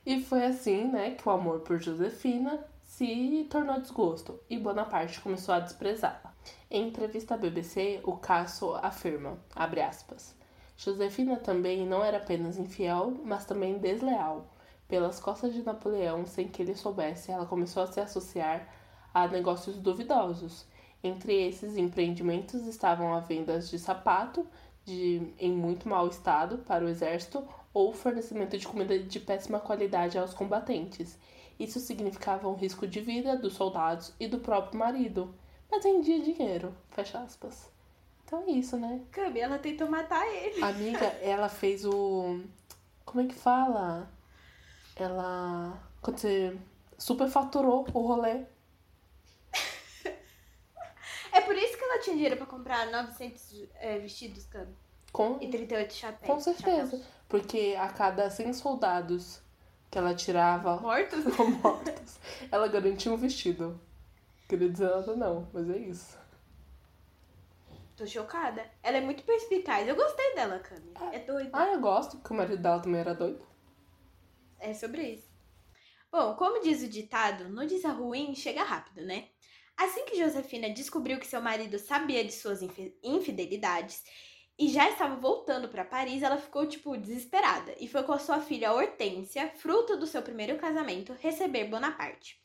e 0.06 0.22
foi 0.22 0.44
assim, 0.44 0.84
né, 0.84 1.12
que 1.12 1.28
o 1.28 1.32
amor 1.32 1.60
por 1.60 1.80
Josefina 1.80 2.64
se 2.84 3.46
tornou 3.50 3.80
desgosto 3.80 4.40
e 4.48 4.56
Bonaparte 4.56 5.20
começou 5.20 5.54
a 5.54 5.60
desprezá-la. 5.60 6.32
Em 6.70 6.88
entrevista 6.88 7.34
à 7.34 7.36
BBC, 7.36 8.00
o 8.04 8.16
Casso 8.16 8.74
afirma, 8.74 9.38
abre 9.54 9.80
aspas, 9.80 10.34
Josefina 10.76 11.36
também 11.36 11.86
não 11.86 12.04
era 12.04 12.18
apenas 12.18 12.58
infiel, 12.58 13.14
mas 13.24 13.44
também 13.44 13.78
desleal. 13.78 14.53
Pelas 14.88 15.18
costas 15.18 15.54
de 15.54 15.62
Napoleão, 15.62 16.26
sem 16.26 16.48
que 16.48 16.62
ele 16.62 16.74
soubesse, 16.74 17.30
ela 17.30 17.46
começou 17.46 17.82
a 17.82 17.86
se 17.86 18.00
associar 18.00 18.68
a 19.12 19.26
negócios 19.26 19.76
duvidosos. 19.76 20.66
Entre 21.02 21.46
esses 21.46 21.76
empreendimentos 21.76 22.66
estavam 22.66 23.14
a 23.14 23.20
vendas 23.20 23.70
de 23.70 23.78
sapato 23.78 24.46
de, 24.84 25.32
em 25.38 25.52
muito 25.52 25.88
mau 25.88 26.06
estado 26.08 26.58
para 26.58 26.84
o 26.84 26.88
exército 26.88 27.46
ou 27.72 27.92
fornecimento 27.92 28.56
de 28.56 28.66
comida 28.66 28.98
de 28.98 29.20
péssima 29.20 29.58
qualidade 29.58 30.18
aos 30.18 30.34
combatentes. 30.34 31.18
Isso 31.58 31.80
significava 31.80 32.48
um 32.48 32.54
risco 32.54 32.86
de 32.86 33.00
vida 33.00 33.36
dos 33.36 33.54
soldados 33.54 34.12
e 34.18 34.26
do 34.26 34.38
próprio 34.38 34.78
marido, 34.78 35.34
mas 35.70 35.84
rendia 35.84 36.20
dinheiro, 36.20 36.74
fecha 36.90 37.18
aspas. 37.18 37.70
Então 38.24 38.42
é 38.46 38.52
isso, 38.52 38.76
né? 38.76 39.00
Cami, 39.12 39.40
ela 39.40 39.58
tentou 39.58 39.88
matar 39.88 40.26
ele. 40.26 40.62
A 40.62 40.68
amiga, 40.68 41.06
ela 41.20 41.48
fez 41.48 41.84
o. 41.84 42.40
Como 43.04 43.20
é 43.22 43.26
que 43.26 43.34
fala? 43.34 44.08
Ela. 44.96 45.78
Quando 46.00 46.18
você 46.18 46.56
superfaturou 46.98 47.86
o 47.92 48.00
rolê. 48.06 48.44
É 51.32 51.40
por 51.40 51.56
isso 51.56 51.76
que 51.76 51.82
ela 51.84 51.98
tinha 52.00 52.14
dinheiro 52.14 52.36
pra 52.36 52.46
comprar 52.46 52.86
900 52.92 53.64
é, 53.80 53.98
vestidos, 53.98 54.44
Cami. 54.44 54.72
Com, 55.12 55.38
E 55.40 55.48
38 55.48 55.92
chapéus. 55.92 56.32
com 56.32 56.40
certeza. 56.40 57.02
Porque 57.28 57.76
a 57.78 57.88
cada 57.88 58.30
100 58.30 58.52
soldados 58.52 59.40
que 59.90 59.98
ela 59.98 60.14
tirava 60.14 60.76
Mortos? 60.76 61.24
mortos, 61.60 62.18
ela 62.52 62.68
garantia 62.68 63.12
um 63.12 63.16
vestido. 63.16 63.80
Queria 64.48 64.68
dizer 64.68 64.88
nada, 64.90 65.16
não, 65.16 65.48
mas 65.52 65.68
é 65.70 65.76
isso. 65.78 66.16
Tô 67.96 68.06
chocada. 68.06 68.64
Ela 68.82 68.98
é 68.98 69.00
muito 69.00 69.22
perspicaz. 69.24 69.86
Eu 69.88 69.96
gostei 69.96 70.34
dela, 70.34 70.58
Cami. 70.60 70.92
É 71.12 71.18
doida. 71.20 71.50
Ah, 71.52 71.66
eu 71.72 71.80
gosto, 71.80 72.16
porque 72.18 72.32
o 72.32 72.36
marido 72.36 72.62
dela 72.62 72.80
também 72.80 73.00
era 73.00 73.14
doido. 73.14 73.44
É 74.64 74.72
sobre 74.72 75.02
isso. 75.02 75.28
Bom, 76.10 76.34
como 76.36 76.62
diz 76.62 76.82
o 76.82 76.88
ditado, 76.88 77.50
notícia 77.50 77.90
ruim 77.90 78.34
chega 78.34 78.62
rápido, 78.62 79.04
né? 79.04 79.28
Assim 79.76 80.06
que 80.06 80.16
Josefina 80.16 80.70
descobriu 80.70 81.18
que 81.18 81.26
seu 81.26 81.42
marido 81.42 81.78
sabia 81.78 82.24
de 82.24 82.32
suas 82.32 82.62
infi- 82.62 82.96
infidelidades 83.02 84.02
e 84.58 84.68
já 84.70 84.88
estava 84.88 85.16
voltando 85.16 85.68
para 85.68 85.84
Paris, 85.84 86.22
ela 86.22 86.38
ficou, 86.38 86.66
tipo, 86.66 86.96
desesperada 86.96 87.74
e 87.78 87.86
foi 87.86 88.04
com 88.04 88.12
a 88.12 88.18
sua 88.18 88.40
filha 88.40 88.72
Hortência, 88.72 89.52
fruto 89.56 89.98
do 89.98 90.06
seu 90.06 90.22
primeiro 90.22 90.56
casamento, 90.56 91.12
receber 91.20 91.64
Bonaparte. 91.64 92.40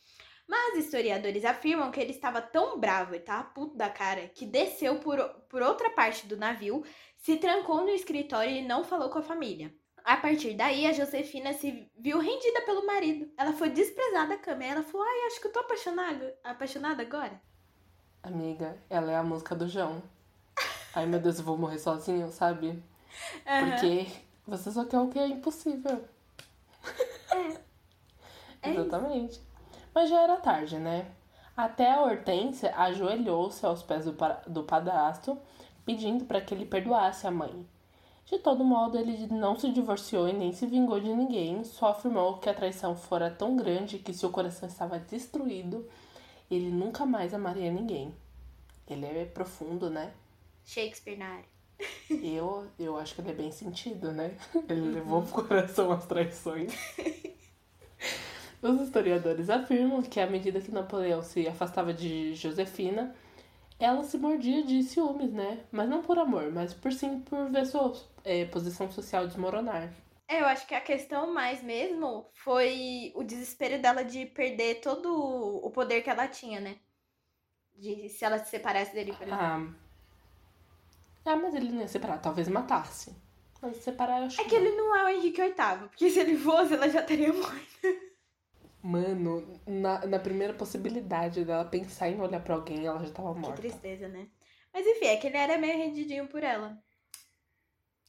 Mas 0.45 0.77
historiadores 0.77 1.45
afirmam 1.45 1.89
que 1.89 2.01
ele 2.01 2.11
estava 2.11 2.41
tão 2.41 2.77
bravo 2.81 3.15
e 3.15 3.19
tava 3.21 3.45
puto 3.51 3.77
da 3.77 3.89
cara 3.89 4.27
que 4.27 4.45
desceu 4.45 4.99
por, 4.99 5.17
por 5.47 5.61
outra 5.61 5.89
parte 5.91 6.27
do 6.27 6.35
navio, 6.35 6.83
se 7.15 7.37
trancou 7.37 7.81
no 7.81 7.91
escritório 7.91 8.51
e 8.51 8.67
não 8.67 8.83
falou 8.83 9.09
com 9.09 9.19
a 9.19 9.23
família. 9.23 9.73
A 10.09 10.17
partir 10.17 10.55
daí, 10.55 10.87
a 10.87 10.91
Josefina 10.91 11.53
se 11.53 11.87
viu 11.95 12.17
rendida 12.17 12.61
pelo 12.61 12.83
marido. 12.83 13.29
Ela 13.37 13.53
foi 13.53 13.69
desprezada, 13.69 14.37
Cami. 14.37 14.65
Ela 14.65 14.81
falou: 14.81 15.05
Ai, 15.05 15.27
acho 15.27 15.39
que 15.39 15.45
eu 15.45 15.51
tô 15.51 15.59
apaixonada, 15.59 16.35
apaixonada 16.43 17.03
agora. 17.03 17.39
Amiga, 18.23 18.75
ela 18.89 19.11
é 19.11 19.15
a 19.15 19.21
música 19.21 19.53
do 19.55 19.67
João. 19.67 20.01
Ai 20.95 21.05
meu 21.05 21.19
Deus, 21.19 21.37
eu 21.37 21.45
vou 21.45 21.59
morrer 21.59 21.77
sozinho, 21.77 22.31
sabe? 22.31 22.83
Porque 23.45 24.07
você 24.47 24.71
só 24.71 24.83
quer 24.83 24.97
o 24.97 25.09
que 25.09 25.19
é 25.19 25.27
impossível. 25.27 26.03
É 27.31 27.47
isso. 27.47 27.59
Exatamente. 28.63 29.39
Mas 29.93 30.09
já 30.09 30.23
era 30.23 30.37
tarde, 30.37 30.79
né? 30.79 31.05
Até 31.55 31.91
a 31.91 32.01
Hortência 32.01 32.75
ajoelhou-se 32.75 33.63
aos 33.63 33.83
pés 33.83 34.05
do, 34.05 34.17
do 34.47 34.63
padrasto, 34.63 35.39
pedindo 35.85 36.25
para 36.25 36.41
que 36.41 36.55
ele 36.55 36.65
perdoasse 36.65 37.27
a 37.27 37.31
mãe. 37.31 37.63
De 38.29 38.37
todo 38.37 38.63
modo, 38.63 38.95
ele 38.95 39.25
não 39.27 39.57
se 39.57 39.71
divorciou 39.71 40.29
e 40.29 40.33
nem 40.33 40.53
se 40.53 40.67
vingou 40.67 40.99
de 40.99 41.11
ninguém, 41.11 41.63
só 41.63 41.87
afirmou 41.87 42.37
que 42.37 42.47
a 42.47 42.53
traição 42.53 42.95
fora 42.95 43.31
tão 43.31 43.55
grande 43.55 43.97
que 43.97 44.13
seu 44.13 44.29
coração 44.29 44.69
estava 44.69 44.99
destruído 44.99 45.89
e 46.47 46.55
ele 46.55 46.69
nunca 46.69 47.07
mais 47.07 47.33
amaria 47.33 47.71
ninguém. 47.71 48.13
Ele 48.87 49.05
é 49.07 49.25
profundo, 49.25 49.89
né? 49.89 50.13
Shakespeare 50.63 51.17
na 51.17 51.25
área. 51.25 51.45
Eu, 52.21 52.67
eu 52.77 52.97
acho 52.97 53.15
que 53.15 53.21
ele 53.21 53.31
é 53.31 53.33
bem 53.33 53.51
sentido, 53.51 54.11
né? 54.11 54.35
Ele 54.67 54.91
levou 54.91 55.21
pro 55.21 55.45
coração 55.45 55.91
as 55.91 56.05
traições. 56.05 56.73
Os 58.61 58.81
historiadores 58.81 59.49
afirmam 59.49 60.01
que 60.01 60.19
à 60.19 60.27
medida 60.27 60.59
que 60.59 60.71
Napoleão 60.71 61.23
se 61.23 61.47
afastava 61.47 61.93
de 61.93 62.35
Josefina, 62.35 63.15
ela 63.79 64.03
se 64.03 64.17
mordia 64.17 64.63
de 64.63 64.83
ciúmes, 64.83 65.31
né? 65.31 65.63
Mas 65.71 65.87
não 65.87 66.01
por 66.01 66.19
amor, 66.19 66.51
mas 66.51 66.73
por 66.73 66.91
sim 66.91 67.21
por 67.21 67.49
ver 67.49 67.65
sua 67.65 67.93
é, 68.23 68.45
posição 68.45 68.91
social 68.91 69.25
desmoronar. 69.25 69.89
É, 70.27 70.41
eu 70.41 70.45
acho 70.45 70.67
que 70.67 70.75
a 70.75 70.81
questão 70.81 71.33
mais 71.33 71.63
mesmo 71.63 72.29
foi 72.33 73.11
o 73.15 73.23
desespero 73.23 73.81
dela 73.81 74.03
de 74.03 74.25
perder 74.27 74.75
todo 74.81 75.11
o 75.11 75.71
poder 75.71 76.03
que 76.03 76.09
ela 76.09 76.27
tinha, 76.27 76.59
né? 76.59 76.77
De 77.75 78.09
se 78.09 78.25
ela 78.25 78.37
se 78.37 78.49
separasse 78.49 78.93
dele, 78.93 79.13
por 79.13 79.23
exemplo. 79.25 79.41
Ah, 79.41 79.65
ah 81.25 81.35
mas 81.37 81.55
ele 81.55 81.71
não 81.71 81.81
ia 81.81 81.87
separar, 81.87 82.19
talvez 82.19 82.47
matasse. 82.47 83.15
Mas 83.61 83.77
separar 83.77 84.19
eu 84.19 84.25
acho 84.27 84.39
É 84.41 84.43
que 84.43 84.57
não. 84.59 84.65
ele 84.65 84.75
não 84.75 84.95
é 84.95 85.05
o 85.05 85.09
Henrique 85.09 85.41
VIII, 85.41 85.87
porque 85.89 86.09
se 86.09 86.19
ele 86.19 86.37
fosse, 86.37 86.73
ela 86.73 86.89
já 86.89 87.01
teria 87.01 87.33
morrido. 87.33 87.65
Mano, 88.81 89.59
na, 89.67 90.05
na 90.05 90.19
primeira 90.19 90.53
possibilidade 90.53 91.43
dela 91.43 91.65
pensar 91.65 92.09
em 92.09 92.19
olhar 92.21 92.41
pra 92.41 92.55
alguém, 92.55 92.85
ela 92.85 93.03
já 93.03 93.11
tava 93.11 93.33
Que 93.33 93.39
morta. 93.39 93.61
tristeza, 93.61 94.07
né? 94.07 94.29
Mas 94.73 94.85
enfim, 94.87 95.05
é 95.05 95.17
que 95.17 95.27
ele 95.27 95.37
era 95.37 95.57
meio 95.57 95.77
rendidinho 95.77 96.27
por 96.27 96.43
ela. 96.43 96.81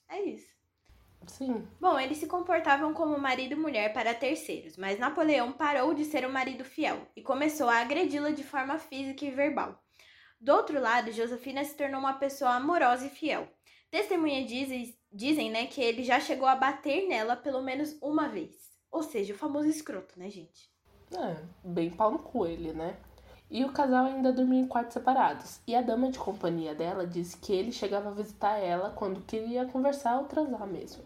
É 0.08 0.22
isso. 0.22 0.48
Sim. 1.26 1.66
Bom, 1.80 1.98
eles 1.98 2.18
se 2.18 2.26
comportavam 2.26 2.94
como 2.94 3.18
marido 3.18 3.52
e 3.52 3.56
mulher 3.56 3.92
para 3.92 4.14
terceiros, 4.14 4.76
mas 4.76 4.98
Napoleão 4.98 5.52
parou 5.52 5.92
de 5.94 6.04
ser 6.04 6.26
um 6.26 6.32
marido 6.32 6.64
fiel 6.64 7.06
e 7.14 7.22
começou 7.22 7.68
a 7.68 7.78
agredi-la 7.80 8.30
de 8.30 8.42
forma 8.42 8.78
física 8.78 9.24
e 9.24 9.30
verbal. 9.30 9.82
Do 10.40 10.52
outro 10.52 10.80
lado, 10.80 11.12
Josefina 11.12 11.64
se 11.64 11.76
tornou 11.76 12.00
uma 12.00 12.14
pessoa 12.14 12.52
amorosa 12.54 13.06
e 13.06 13.10
fiel. 13.10 13.48
Testemunhas 13.90 14.48
dizem, 14.48 14.98
dizem, 15.12 15.50
né, 15.50 15.66
que 15.66 15.82
ele 15.82 16.02
já 16.02 16.18
chegou 16.18 16.48
a 16.48 16.56
bater 16.56 17.06
nela 17.08 17.36
pelo 17.36 17.60
menos 17.60 17.96
uma 18.00 18.28
vez. 18.28 18.69
Ou 18.90 19.02
seja, 19.02 19.34
o 19.34 19.36
famoso 19.36 19.68
escroto, 19.68 20.18
né, 20.18 20.28
gente? 20.28 20.70
É, 21.16 21.36
bem 21.64 21.90
pau 21.90 22.10
no 22.10 22.18
cu 22.18 22.46
ele, 22.46 22.72
né? 22.72 22.96
E 23.50 23.64
o 23.64 23.72
casal 23.72 24.06
ainda 24.06 24.32
dormia 24.32 24.60
em 24.60 24.66
quartos 24.66 24.94
separados. 24.94 25.60
E 25.66 25.74
a 25.74 25.82
dama 25.82 26.10
de 26.10 26.18
companhia 26.18 26.74
dela 26.74 27.04
disse 27.04 27.36
que 27.36 27.52
ele 27.52 27.72
chegava 27.72 28.10
a 28.10 28.12
visitar 28.12 28.58
ela 28.58 28.90
quando 28.90 29.20
queria 29.22 29.66
conversar 29.66 30.18
ou 30.18 30.24
transar 30.26 30.66
mesmo. 30.66 31.02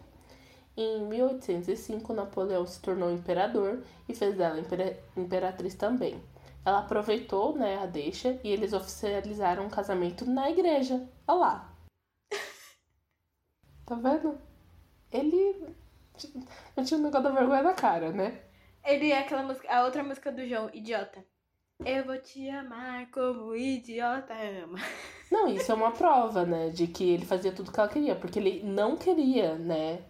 Em 0.76 1.06
1805, 1.06 2.12
Napoleão 2.12 2.66
se 2.66 2.80
tornou 2.80 3.10
imperador 3.10 3.82
e 4.08 4.14
fez 4.14 4.36
dela 4.36 4.60
impera 4.60 4.98
imperatriz 5.16 5.74
também. 5.74 6.20
Ela 6.64 6.80
aproveitou 6.80 7.56
né, 7.56 7.78
a 7.78 7.86
deixa 7.86 8.38
e 8.42 8.48
eles 8.48 8.72
oficializaram 8.72 9.64
um 9.64 9.70
casamento 9.70 10.28
na 10.28 10.50
igreja. 10.50 11.08
Olha 11.26 11.38
lá. 11.38 11.72
tá 13.86 13.94
vendo? 13.94 14.38
Ele 15.12 15.74
não 16.76 16.84
tinha 16.84 16.98
um 16.98 17.02
negócio 17.02 17.24
da 17.24 17.30
vergonha 17.30 17.62
na 17.62 17.74
cara, 17.74 18.10
né? 18.12 18.40
Ele 18.84 19.10
é 19.10 19.18
aquela 19.18 19.42
música, 19.42 19.72
a 19.72 19.84
outra 19.84 20.02
música 20.02 20.30
do 20.30 20.46
João, 20.46 20.70
Idiota. 20.72 21.24
Eu 21.84 22.04
vou 22.04 22.16
te 22.18 22.48
amar 22.48 23.10
como 23.10 23.46
o 23.46 23.56
idiota 23.56 24.32
ama. 24.62 24.78
Não, 25.30 25.48
isso 25.48 25.72
é 25.72 25.74
uma 25.74 25.90
prova, 25.90 26.46
né? 26.46 26.70
De 26.70 26.86
que 26.86 27.10
ele 27.10 27.26
fazia 27.26 27.52
tudo 27.52 27.72
que 27.72 27.80
ela 27.80 27.88
queria. 27.88 28.14
Porque 28.14 28.38
ele 28.38 28.62
não 28.62 28.96
queria, 28.96 29.56
né? 29.56 30.02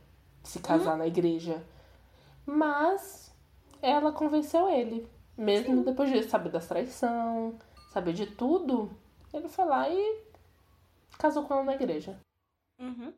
Se 0.43 0.59
casar 0.59 0.95
hum. 0.95 0.99
na 0.99 1.07
igreja. 1.07 1.65
Mas 2.45 3.35
ela 3.81 4.13
convenceu 4.13 4.69
ele. 4.69 5.09
Mesmo 5.37 5.77
Sim. 5.77 5.83
depois 5.83 6.11
de 6.11 6.23
saber 6.25 6.51
da 6.51 6.61
traição, 6.61 7.59
saber 7.91 8.13
de 8.13 8.27
tudo, 8.27 8.91
ele 9.33 9.49
foi 9.49 9.65
lá 9.65 9.89
e 9.89 10.23
casou 11.19 11.45
com 11.45 11.55
ela 11.55 11.65
na 11.65 11.75
igreja. 11.75 12.21
Uhum. 12.79 13.13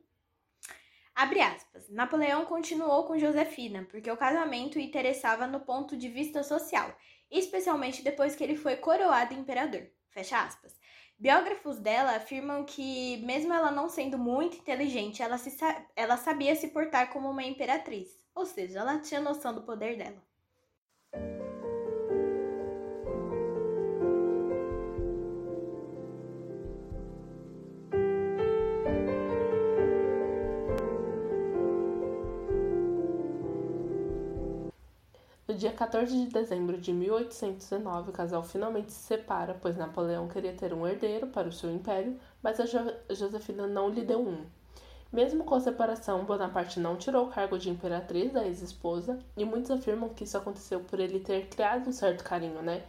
Abre 1.17 1.41
aspas. 1.41 1.89
Napoleão 1.89 2.45
continuou 2.45 3.03
com 3.05 3.17
Josefina, 3.17 3.85
porque 3.89 4.11
o 4.11 4.15
casamento 4.15 4.79
interessava 4.79 5.47
no 5.47 5.59
ponto 5.59 5.97
de 5.97 6.07
vista 6.07 6.43
social 6.43 6.95
especialmente 7.29 8.03
depois 8.03 8.35
que 8.35 8.43
ele 8.43 8.55
foi 8.55 8.77
coroado 8.77 9.33
imperador. 9.33 9.89
Fecha 10.09 10.41
aspas. 10.41 10.79
Biógrafos 11.19 11.79
dela 11.79 12.15
afirmam 12.15 12.63
que, 12.63 13.17
mesmo 13.25 13.53
ela 13.53 13.71
não 13.71 13.89
sendo 13.89 14.17
muito 14.17 14.57
inteligente, 14.57 15.21
ela, 15.21 15.37
se, 15.37 15.55
ela 15.95 16.15
sabia 16.15 16.55
se 16.55 16.67
portar 16.69 17.11
como 17.11 17.29
uma 17.29 17.43
imperatriz, 17.43 18.09
ou 18.35 18.45
seja, 18.45 18.79
ela 18.79 18.99
tinha 18.99 19.19
noção 19.19 19.53
do 19.53 19.63
poder 19.63 19.97
dela. 19.97 20.26
Dia 35.57 35.73
14 35.73 36.25
de 36.25 36.31
dezembro 36.31 36.77
de 36.77 36.93
1819, 36.93 38.11
o 38.11 38.13
casal 38.13 38.43
finalmente 38.43 38.91
se 38.91 38.99
separa, 38.99 39.57
pois 39.59 39.75
Napoleão 39.75 40.27
queria 40.27 40.53
ter 40.53 40.71
um 40.73 40.87
herdeiro 40.87 41.27
para 41.27 41.47
o 41.47 41.51
seu 41.51 41.71
império, 41.71 42.17
mas 42.41 42.59
a 42.59 42.65
jo 42.65 42.79
Josefina 43.09 43.65
não 43.65 43.89
lhe 43.89 44.03
deu 44.03 44.21
um. 44.21 44.45
Mesmo 45.11 45.43
com 45.43 45.55
a 45.55 45.59
separação, 45.59 46.25
Bonaparte 46.25 46.79
não 46.79 46.95
tirou 46.95 47.25
o 47.25 47.29
cargo 47.29 47.57
de 47.57 47.69
imperatriz 47.69 48.31
da 48.31 48.45
ex-esposa, 48.45 49.17
e 49.35 49.43
muitos 49.43 49.71
afirmam 49.71 50.09
que 50.09 50.25
isso 50.25 50.37
aconteceu 50.37 50.81
por 50.81 50.99
ele 50.99 51.19
ter 51.19 51.47
criado 51.47 51.89
um 51.89 51.93
certo 51.93 52.23
carinho, 52.23 52.61
né? 52.61 52.83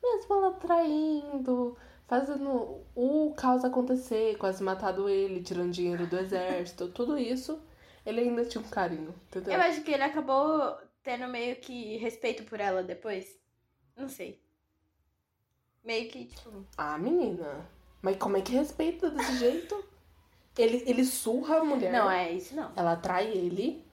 Mesmo 0.00 0.34
ela 0.34 0.52
traindo, 0.52 1.76
fazendo 2.06 2.82
o 2.94 3.32
caos 3.36 3.64
acontecer, 3.64 4.36
quase 4.36 4.62
matado 4.62 5.08
ele, 5.08 5.42
tirando 5.42 5.72
dinheiro 5.72 6.06
do 6.06 6.18
exército, 6.18 6.88
tudo 6.88 7.18
isso, 7.18 7.58
ele 8.06 8.20
ainda 8.20 8.44
tinha 8.44 8.62
um 8.62 8.68
carinho, 8.68 9.14
entendeu? 9.26 9.54
Eu 9.54 9.60
acho 9.60 9.82
que 9.82 9.90
ele 9.90 10.02
acabou 10.02 10.76
tendo 11.02 11.28
meio 11.28 11.56
que 11.56 11.96
respeito 11.96 12.44
por 12.44 12.60
ela 12.60 12.82
depois. 12.82 13.38
Não 13.96 14.08
sei. 14.08 14.42
Meio 15.84 16.08
que, 16.08 16.26
tipo. 16.26 16.66
Ah, 16.76 16.96
menina. 16.96 17.68
Mas 18.00 18.16
como 18.16 18.36
é 18.36 18.40
que 18.40 18.52
respeita 18.52 19.10
desse 19.10 19.38
jeito? 19.38 19.84
Ele, 20.56 20.82
ele 20.86 21.04
surra 21.04 21.58
a 21.58 21.64
mulher. 21.64 21.92
Não, 21.92 22.10
é 22.10 22.32
isso 22.32 22.54
não. 22.54 22.72
Ela 22.76 22.96
trai 22.96 23.26
ele. 23.26 23.84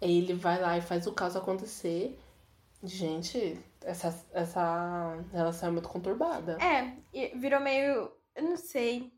Ele 0.00 0.34
vai 0.34 0.60
lá 0.60 0.76
e 0.76 0.82
faz 0.82 1.06
o 1.06 1.12
caso 1.12 1.38
acontecer. 1.38 2.18
Gente, 2.82 3.58
essa, 3.82 4.26
essa 4.32 5.16
relação 5.32 5.68
é 5.68 5.72
muito 5.72 5.88
conturbada. 5.88 6.58
É, 6.60 6.96
virou 7.36 7.60
meio. 7.60 8.12
Eu 8.34 8.42
não 8.42 8.56
sei. 8.56 9.12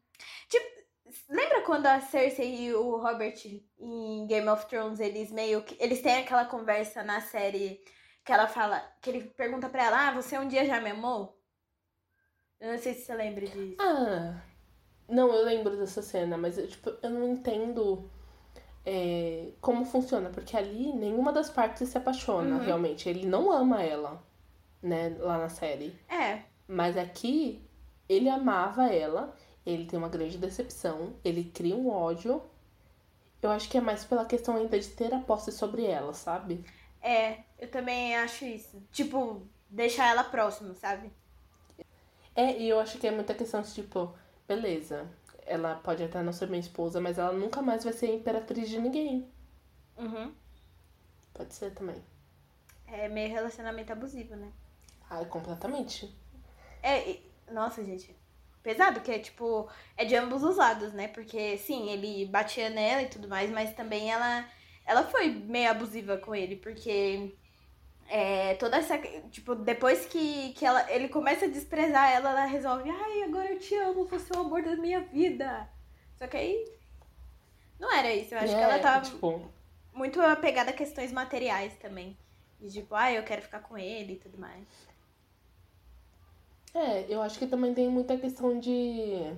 Tipo, 0.49 0.80
Lembra 1.29 1.63
quando 1.63 1.87
a 1.87 2.01
Cersei 2.01 2.67
e 2.67 2.75
o 2.75 2.97
Robert 2.97 3.35
em 3.79 4.27
Game 4.27 4.49
of 4.49 4.67
Thrones, 4.67 5.01
eles 5.01 5.31
meio 5.31 5.63
que. 5.63 5.77
Eles 5.83 6.03
têm 6.03 6.17
aquela 6.17 6.45
conversa 6.45 7.03
na 7.03 7.21
série 7.21 7.81
que 8.25 8.33
ela 8.33 8.47
fala. 8.47 8.83
Que 9.01 9.11
ele 9.11 9.25
pergunta 9.37 9.69
pra 9.69 9.85
ela, 9.85 10.09
ah, 10.09 10.13
você 10.13 10.39
um 10.39 10.49
dia 10.49 10.67
já 10.67 10.81
me 10.81 10.91
amou? 10.91 11.39
Eu 12.61 12.73
não 12.73 12.79
sei 12.79 12.95
se 12.95 13.07
você 13.07 13.15
lembra 13.15 13.47
disso. 13.47 13.77
Ah. 13.81 14.41
Não, 15.09 15.33
eu 15.33 15.45
lembro 15.45 15.77
dessa 15.77 16.03
cena, 16.03 16.37
mas 16.37 16.57
eu, 16.57 16.69
tipo, 16.69 16.91
eu 17.03 17.11
não 17.11 17.29
entendo 17.33 18.09
é, 18.87 19.53
como 19.61 19.85
funciona, 19.85 20.31
porque 20.31 20.57
ali 20.57 20.93
nenhuma 20.93 21.33
das 21.33 21.51
partes 21.51 21.89
se 21.89 21.99
apaixona, 21.99 22.57
uhum. 22.57 22.65
realmente. 22.65 23.09
Ele 23.09 23.27
não 23.27 23.51
ama 23.51 23.83
ela, 23.83 24.23
né, 24.81 25.17
lá 25.19 25.39
na 25.39 25.49
série. 25.49 25.99
É. 26.09 26.43
Mas 26.69 26.97
aqui, 26.97 27.69
ele 28.09 28.29
amava 28.29 28.87
ela 28.87 29.37
ele 29.65 29.87
tem 29.87 29.99
uma 29.99 30.09
grande 30.09 30.39
decepção, 30.39 31.15
ele 31.25 31.45
cria 31.45 31.77
um 31.77 31.91
ódio. 31.91 32.43
Eu 33.43 33.51
acho 33.51 33.69
que 33.69 33.79
é 33.79 33.81
mais 33.81 34.05
pela 34.05 34.25
questão 34.25 34.57
ainda 34.57 34.79
de 34.79 34.89
ter 34.89 35.13
a 35.15 35.21
posse 35.21 35.51
sobre 35.53 35.87
ela, 35.87 36.13
sabe? 36.13 36.65
É, 37.03 37.41
eu 37.59 37.71
também 37.71 38.17
acho 38.17 38.45
isso. 38.45 38.83
Tipo, 38.93 39.47
deixar 39.69 40.09
ela 40.09 40.25
próxima, 40.25 40.75
sabe? 40.75 41.11
É, 42.35 42.59
e 42.59 42.69
eu 42.69 42.79
acho 42.79 42.99
que 42.99 43.07
é 43.07 43.11
muita 43.11 43.35
questão 43.35 43.63
de 43.63 43.73
tipo, 43.73 44.15
beleza, 44.47 45.09
ela 45.47 45.75
pode 45.77 46.03
até 46.03 46.23
não 46.23 46.33
ser 46.33 46.49
minha 46.49 46.61
esposa, 46.61 47.01
mas 47.01 47.19
ela 47.19 47.33
nunca 47.33 47.61
mais 47.61 47.85
vai 47.85 47.93
ser 47.93 48.15
imperatriz 48.15 48.69
de 48.69 48.79
ninguém. 48.79 49.29
Uhum. 49.97 50.33
Pode 51.35 51.55
ser 51.55 51.73
também. 51.73 52.03
É 52.87 53.09
meio 53.09 53.31
relacionamento 53.31 53.93
abusivo, 53.93 54.37
né? 54.37 54.53
Ah, 55.09 55.25
completamente. 55.25 56.15
É, 56.83 57.11
e... 57.11 57.31
nossa, 57.51 57.85
gente, 57.85 58.15
pesado, 58.63 59.01
que 59.01 59.11
é 59.11 59.19
tipo, 59.19 59.69
é 59.97 60.05
de 60.05 60.17
ambos 60.17 60.43
os 60.43 60.57
lados, 60.57 60.93
né? 60.93 61.09
Porque 61.09 61.59
sim, 61.59 61.91
ele 61.91 62.27
batia 62.27 62.71
nela 62.71 63.03
e 63.03 63.09
tudo 63.09 63.29
mais, 63.29 63.51
mas 63.51 63.75
também 63.75 64.11
ela 64.11 64.47
ela 64.85 65.05
foi 65.05 65.29
meio 65.29 65.71
abusiva 65.71 66.17
com 66.19 66.35
ele, 66.35 66.57
porque 66.57 67.33
é, 68.09 68.55
toda 68.55 68.77
essa. 68.77 68.99
Tipo, 69.31 69.55
depois 69.55 70.05
que, 70.07 70.53
que 70.55 70.67
ela, 70.67 70.91
ele 70.91 71.09
começa 71.09 71.45
a 71.45 71.49
desprezar 71.49 72.11
ela, 72.11 72.31
ela 72.31 72.45
resolve, 72.45 72.91
ai, 72.91 73.23
agora 73.23 73.53
eu 73.53 73.59
te 73.59 73.75
amo, 73.77 74.07
você 74.07 74.35
é 74.35 74.37
o 74.37 74.41
amor 74.41 74.63
da 74.63 74.75
minha 74.75 75.01
vida. 75.01 75.69
Só 76.19 76.27
que 76.27 76.37
aí. 76.37 76.65
Não 77.79 77.91
era 77.95 78.13
isso. 78.13 78.35
Eu 78.35 78.39
acho 78.41 78.53
é, 78.53 78.57
que 78.57 78.63
ela 78.63 78.75
é, 78.75 78.79
tava 78.81 79.05
tipo... 79.05 79.51
muito 79.95 80.21
apegada 80.21 80.71
a 80.71 80.75
questões 80.75 81.13
materiais 81.13 81.73
também. 81.77 82.19
De 82.61 82.71
tipo, 82.73 82.95
ai, 82.97 83.17
eu 83.17 83.23
quero 83.23 83.43
ficar 83.43 83.61
com 83.61 83.79
ele 83.79 84.15
e 84.15 84.19
tudo 84.19 84.39
mais. 84.39 84.67
É, 86.75 87.13
eu 87.13 87.21
acho 87.21 87.39
que 87.39 87.47
também 87.47 87.75
tem 87.75 87.89
muita 87.89 88.17
questão 88.17 88.59
de. 88.59 89.35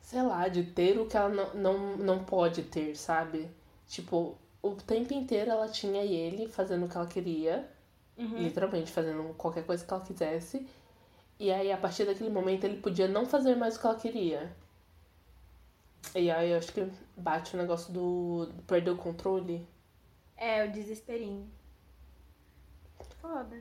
Sei 0.00 0.22
lá, 0.22 0.48
de 0.48 0.62
ter 0.62 0.98
o 0.98 1.06
que 1.06 1.16
ela 1.16 1.28
não, 1.28 1.54
não, 1.54 1.96
não 1.96 2.24
pode 2.24 2.62
ter, 2.62 2.94
sabe? 2.96 3.50
Tipo, 3.86 4.36
o 4.62 4.74
tempo 4.74 5.12
inteiro 5.12 5.50
ela 5.50 5.68
tinha 5.68 6.02
ele 6.02 6.48
fazendo 6.48 6.86
o 6.86 6.88
que 6.88 6.96
ela 6.96 7.06
queria. 7.06 7.70
Uhum. 8.16 8.38
Literalmente 8.38 8.92
fazendo 8.92 9.34
qualquer 9.34 9.64
coisa 9.66 9.84
que 9.84 9.92
ela 9.92 10.04
quisesse. 10.04 10.66
E 11.38 11.50
aí, 11.50 11.72
a 11.72 11.76
partir 11.76 12.04
daquele 12.04 12.30
momento, 12.30 12.64
ele 12.64 12.80
podia 12.80 13.08
não 13.08 13.26
fazer 13.26 13.56
mais 13.56 13.76
o 13.76 13.80
que 13.80 13.86
ela 13.86 13.96
queria. 13.96 14.56
E 16.14 16.30
aí, 16.30 16.50
eu 16.50 16.58
acho 16.58 16.72
que 16.72 16.88
bate 17.16 17.54
o 17.54 17.58
negócio 17.58 17.92
do, 17.92 18.46
do 18.46 18.62
perder 18.62 18.90
o 18.90 18.96
controle. 18.96 19.66
É, 20.36 20.64
o 20.64 20.70
desesperinho. 20.70 21.50
Foda. 23.20 23.60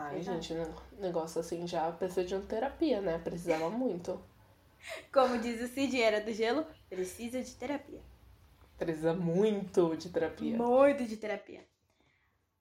Ai, 0.00 0.22
gente, 0.22 0.54
negócio 0.96 1.40
assim 1.40 1.66
já 1.66 1.90
precisa 1.90 2.24
de 2.24 2.34
uma 2.36 2.46
terapia, 2.46 3.00
né? 3.00 3.18
Precisava 3.18 3.68
muito. 3.68 4.22
Como 5.12 5.36
diz 5.38 5.60
o 5.60 5.66
Cid, 5.66 6.00
era 6.00 6.20
do 6.20 6.32
gelo, 6.32 6.64
precisa 6.88 7.42
de 7.42 7.52
terapia. 7.56 8.00
Precisa 8.76 9.12
muito 9.12 9.96
de 9.96 10.08
terapia. 10.08 10.56
Muito 10.56 11.04
de 11.04 11.16
terapia. 11.16 11.66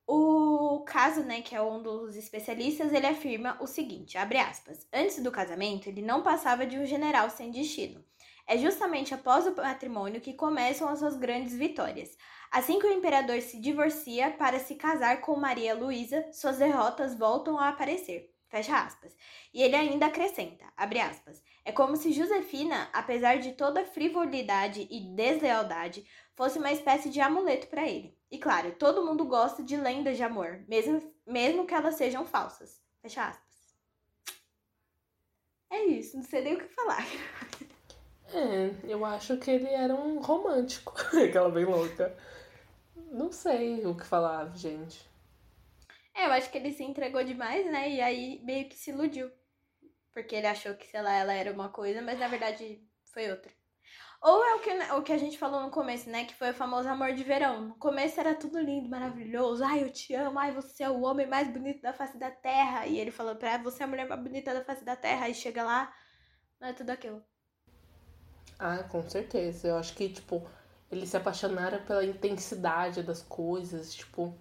O 0.08 0.84
caso, 0.88 1.22
né, 1.22 1.42
que 1.42 1.56
é 1.56 1.62
um 1.62 1.84
dos 1.84 2.16
especialistas, 2.16 2.92
ele 2.92 3.06
afirma 3.06 3.56
o 3.62 3.68
seguinte, 3.68 4.18
abre 4.18 4.40
aspas, 4.40 4.88
antes 4.92 5.22
do 5.22 5.32
casamento, 5.32 5.88
ele 5.88 6.02
não 6.02 6.24
passava 6.24 6.66
de 6.66 6.80
um 6.80 6.86
general 6.88 7.30
sem 7.30 7.52
destino. 7.52 8.04
É 8.48 8.58
justamente 8.58 9.14
após 9.14 9.46
o 9.46 9.56
matrimônio 9.56 10.22
que 10.22 10.34
começam 10.34 10.88
as 10.90 11.00
suas 11.00 11.18
grandes 11.18 11.54
vitórias. 11.54 12.18
Assim 12.52 12.80
que 12.80 12.88
o 12.88 12.94
imperador 12.94 13.42
se 13.42 13.60
divorcia 13.60 14.32
para 14.32 14.60
se 14.60 14.76
casar 14.76 15.22
com 15.22 15.36
Maria 15.36 15.76
Luísa, 15.76 16.26
suas 16.32 16.58
derrotas 16.58 17.18
voltam 17.18 17.58
a 17.58 17.70
aparecer. 17.70 18.34
Fecha 18.50 18.80
aspas. 18.80 19.16
E 19.54 19.62
ele 19.62 19.76
ainda 19.76 20.06
acrescenta, 20.06 20.66
abre 20.76 21.00
aspas, 21.00 21.44
é 21.66 21.72
como 21.72 21.98
se 21.98 22.14
Josefina, 22.14 22.90
apesar 22.94 23.40
de 23.40 23.52
toda 23.52 23.84
frivolidade 23.84 24.88
e 24.90 25.02
deslealdade, 25.02 26.06
fosse 26.34 26.58
uma 26.58 26.72
espécie 26.72 27.10
de 27.10 27.20
amuleto 27.20 27.68
para 27.68 27.88
ele. 27.88 28.18
E 28.32 28.38
claro, 28.38 28.72
todo 28.74 29.06
mundo 29.06 29.26
gosta 29.26 29.62
de 29.62 29.76
lendas 29.76 30.16
de 30.16 30.24
amor, 30.24 30.64
mesmo, 30.68 31.14
mesmo 31.26 31.66
que 31.66 31.74
elas 31.74 31.96
sejam 31.96 32.26
falsas. 32.26 32.82
Fecha 33.02 33.28
aspas. 33.28 33.48
É 35.70 35.84
isso, 35.84 36.16
não 36.16 36.24
sei 36.24 36.42
nem 36.42 36.54
o 36.54 36.58
que 36.58 36.74
falar. 36.74 37.06
É, 38.34 38.72
eu 38.84 39.04
acho 39.06 39.38
que 39.38 39.52
ele 39.52 39.68
era 39.68 39.94
um 39.94 40.20
romântico. 40.20 40.94
Aquela 41.18 41.50
bem 41.50 41.66
louca. 41.66 42.16
Não 43.12 43.32
sei 43.32 43.86
o 43.86 43.96
que 43.96 44.06
falar, 44.06 44.56
gente. 44.56 45.10
É, 46.14 46.26
eu 46.26 46.32
acho 46.32 46.50
que 46.50 46.58
ele 46.58 46.72
se 46.72 46.84
entregou 46.84 47.24
demais, 47.24 47.66
né? 47.72 47.90
E 47.90 48.02
aí 48.02 48.42
meio 48.44 48.68
que 48.68 48.76
se 48.76 48.90
iludiu. 48.92 49.32
Porque 50.14 50.36
ele 50.36 50.48
achou 50.48 50.74
que, 50.76 50.88
sei 50.88 51.02
lá, 51.02 51.14
ela 51.14 51.34
era 51.34 51.52
uma 51.52 51.70
coisa, 51.70 52.02
mas 52.02 52.20
na 52.20 52.28
verdade 52.28 52.82
foi 53.14 53.30
outra. 53.30 53.52
Ou 54.22 54.44
é 54.44 54.56
o 54.56 54.60
que, 54.60 54.70
o 54.94 55.04
que 55.04 55.14
a 55.14 55.18
gente 55.18 55.38
falou 55.38 55.62
no 55.62 55.70
começo, 55.70 56.10
né? 56.10 56.26
Que 56.26 56.34
foi 56.34 56.50
o 56.50 56.54
famoso 56.54 56.90
amor 56.90 57.14
de 57.14 57.24
verão. 57.24 57.62
No 57.62 57.76
começo 57.76 58.20
era 58.20 58.34
tudo 58.34 58.60
lindo, 58.60 58.90
maravilhoso. 58.90 59.64
Ai, 59.64 59.84
eu 59.84 59.92
te 59.92 60.14
amo. 60.16 60.40
Ai, 60.40 60.52
você 60.52 60.84
é 60.84 60.90
o 60.90 61.02
homem 61.02 61.28
mais 61.28 61.48
bonito 61.48 61.82
da 61.82 61.94
face 61.94 62.18
da 62.18 62.32
terra. 62.32 62.88
E 62.88 62.98
ele 62.98 63.12
falou 63.12 63.36
pra 63.36 63.54
ela, 63.54 63.64
você 63.64 63.84
é 63.84 63.86
a 63.86 63.88
mulher 63.88 64.08
mais 64.08 64.22
bonita 64.22 64.54
da 64.54 64.64
face 64.66 64.84
da 64.84 64.96
terra. 64.96 65.26
Aí 65.26 65.36
chega 65.36 65.64
lá, 65.64 65.94
não 66.60 66.70
é 66.70 66.74
tudo 66.74 66.90
aquilo. 66.90 67.24
Ah, 68.58 68.84
com 68.84 69.08
certeza. 69.08 69.68
Eu 69.68 69.78
acho 69.78 69.94
que, 69.94 70.10
tipo, 70.10 70.50
eles 70.92 71.10
se 71.10 71.18
apaixonaram 71.18 71.80
pela 71.84 72.06
intensidade 72.06 73.04
das 73.04 73.22
coisas, 73.22 73.94
tipo, 73.94 74.34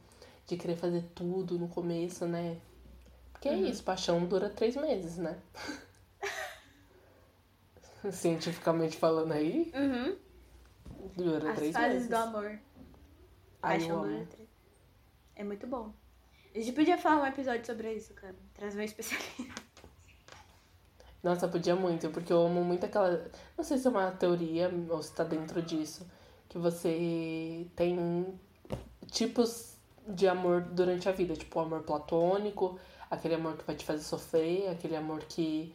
de 0.47 0.57
querer 0.57 0.77
fazer 0.77 1.03
tudo 1.15 1.59
no 1.59 1.69
começo, 1.69 2.27
né? 2.27 2.59
Porque 3.33 3.49
é 3.49 3.53
Uhum. 3.53 3.67
é 3.67 3.71
isso, 3.71 3.83
paixão 3.83 4.25
dura 4.27 4.49
três 4.49 4.77
meses, 4.77 5.17
né? 5.19 5.39
Cientificamente 8.11 8.97
falando 8.97 9.33
aí, 9.33 9.73
Uhum. 9.75 10.17
dura 11.17 11.51
As 11.51 11.57
três 11.59 11.73
fases 11.75 11.93
meses. 11.95 12.09
do 12.09 12.15
amor. 12.17 12.59
Ai, 13.63 13.79
Paixão 13.79 14.03
dura 14.03 14.27
três. 14.27 14.49
É 15.35 15.45
muito 15.45 15.67
bom. 15.67 15.93
A 16.55 16.59
gente 16.59 16.73
podia 16.73 16.97
falar 16.97 17.23
um 17.23 17.27
episódio 17.27 17.67
sobre 17.67 17.93
isso, 17.95 18.15
cara. 18.15 18.35
Trazer 18.55 18.79
um 18.79 18.83
especialista. 18.83 19.67
Nossa, 21.23 21.49
podia 21.49 21.75
muito, 21.75 22.09
porque 22.11 22.33
eu 22.33 22.47
amo 22.47 22.63
muito 22.65 22.87
aquela. 22.87 23.29
Não 23.57 23.65
sei 23.65 23.77
se 23.79 23.87
é 23.87 23.91
uma 23.91 24.11
teoria 24.13 24.71
ou 24.89 25.03
se 25.03 25.13
tá 25.13 25.25
dentro 25.25 25.61
disso. 25.61 26.07
Que 26.49 26.59
você 26.59 27.67
tem 27.75 28.39
tipos 29.11 29.77
de 30.07 30.29
amor 30.29 30.63
durante 30.63 31.09
a 31.09 31.13
vida. 31.13 31.35
Tipo, 31.35 31.59
o 31.59 31.63
amor 31.63 31.83
platônico, 31.83 32.79
aquele 33.11 33.35
amor 33.35 33.57
que 33.57 33.65
vai 33.65 33.77
te 33.77 33.85
fazer 33.85 34.03
sofrer, 34.03 34.69
aquele 34.69 34.97
amor 34.97 35.21
que, 35.25 35.75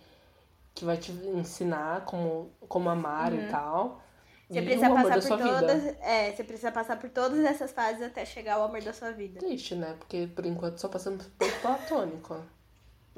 que 0.73 0.85
vai 0.85 0.97
te 0.97 1.11
ensinar 1.11 2.05
como, 2.05 2.51
como 2.67 2.89
amar 2.89 3.33
e 3.33 3.47
tal. 3.49 4.01
Você 4.49 4.59
e 4.59 4.63
precisa 4.63 4.89
passar 4.89 5.21
por 5.21 5.37
todas. 5.37 5.83
vida. 5.83 5.97
É, 6.01 6.31
você 6.31 6.43
precisa 6.43 6.71
passar 6.71 6.99
por 6.99 7.09
todas 7.09 7.39
essas 7.39 7.71
fases 7.71 8.01
até 8.01 8.25
chegar 8.25 8.55
ao 8.55 8.63
amor 8.63 8.81
da 8.81 8.91
sua 8.91 9.11
vida. 9.11 9.39
Triste, 9.39 9.75
né? 9.75 9.95
Porque 9.97 10.27
por 10.27 10.45
enquanto 10.45 10.77
só 10.77 10.89
passamos 10.89 11.25
pelo 11.39 11.51
platônico. 11.61 12.41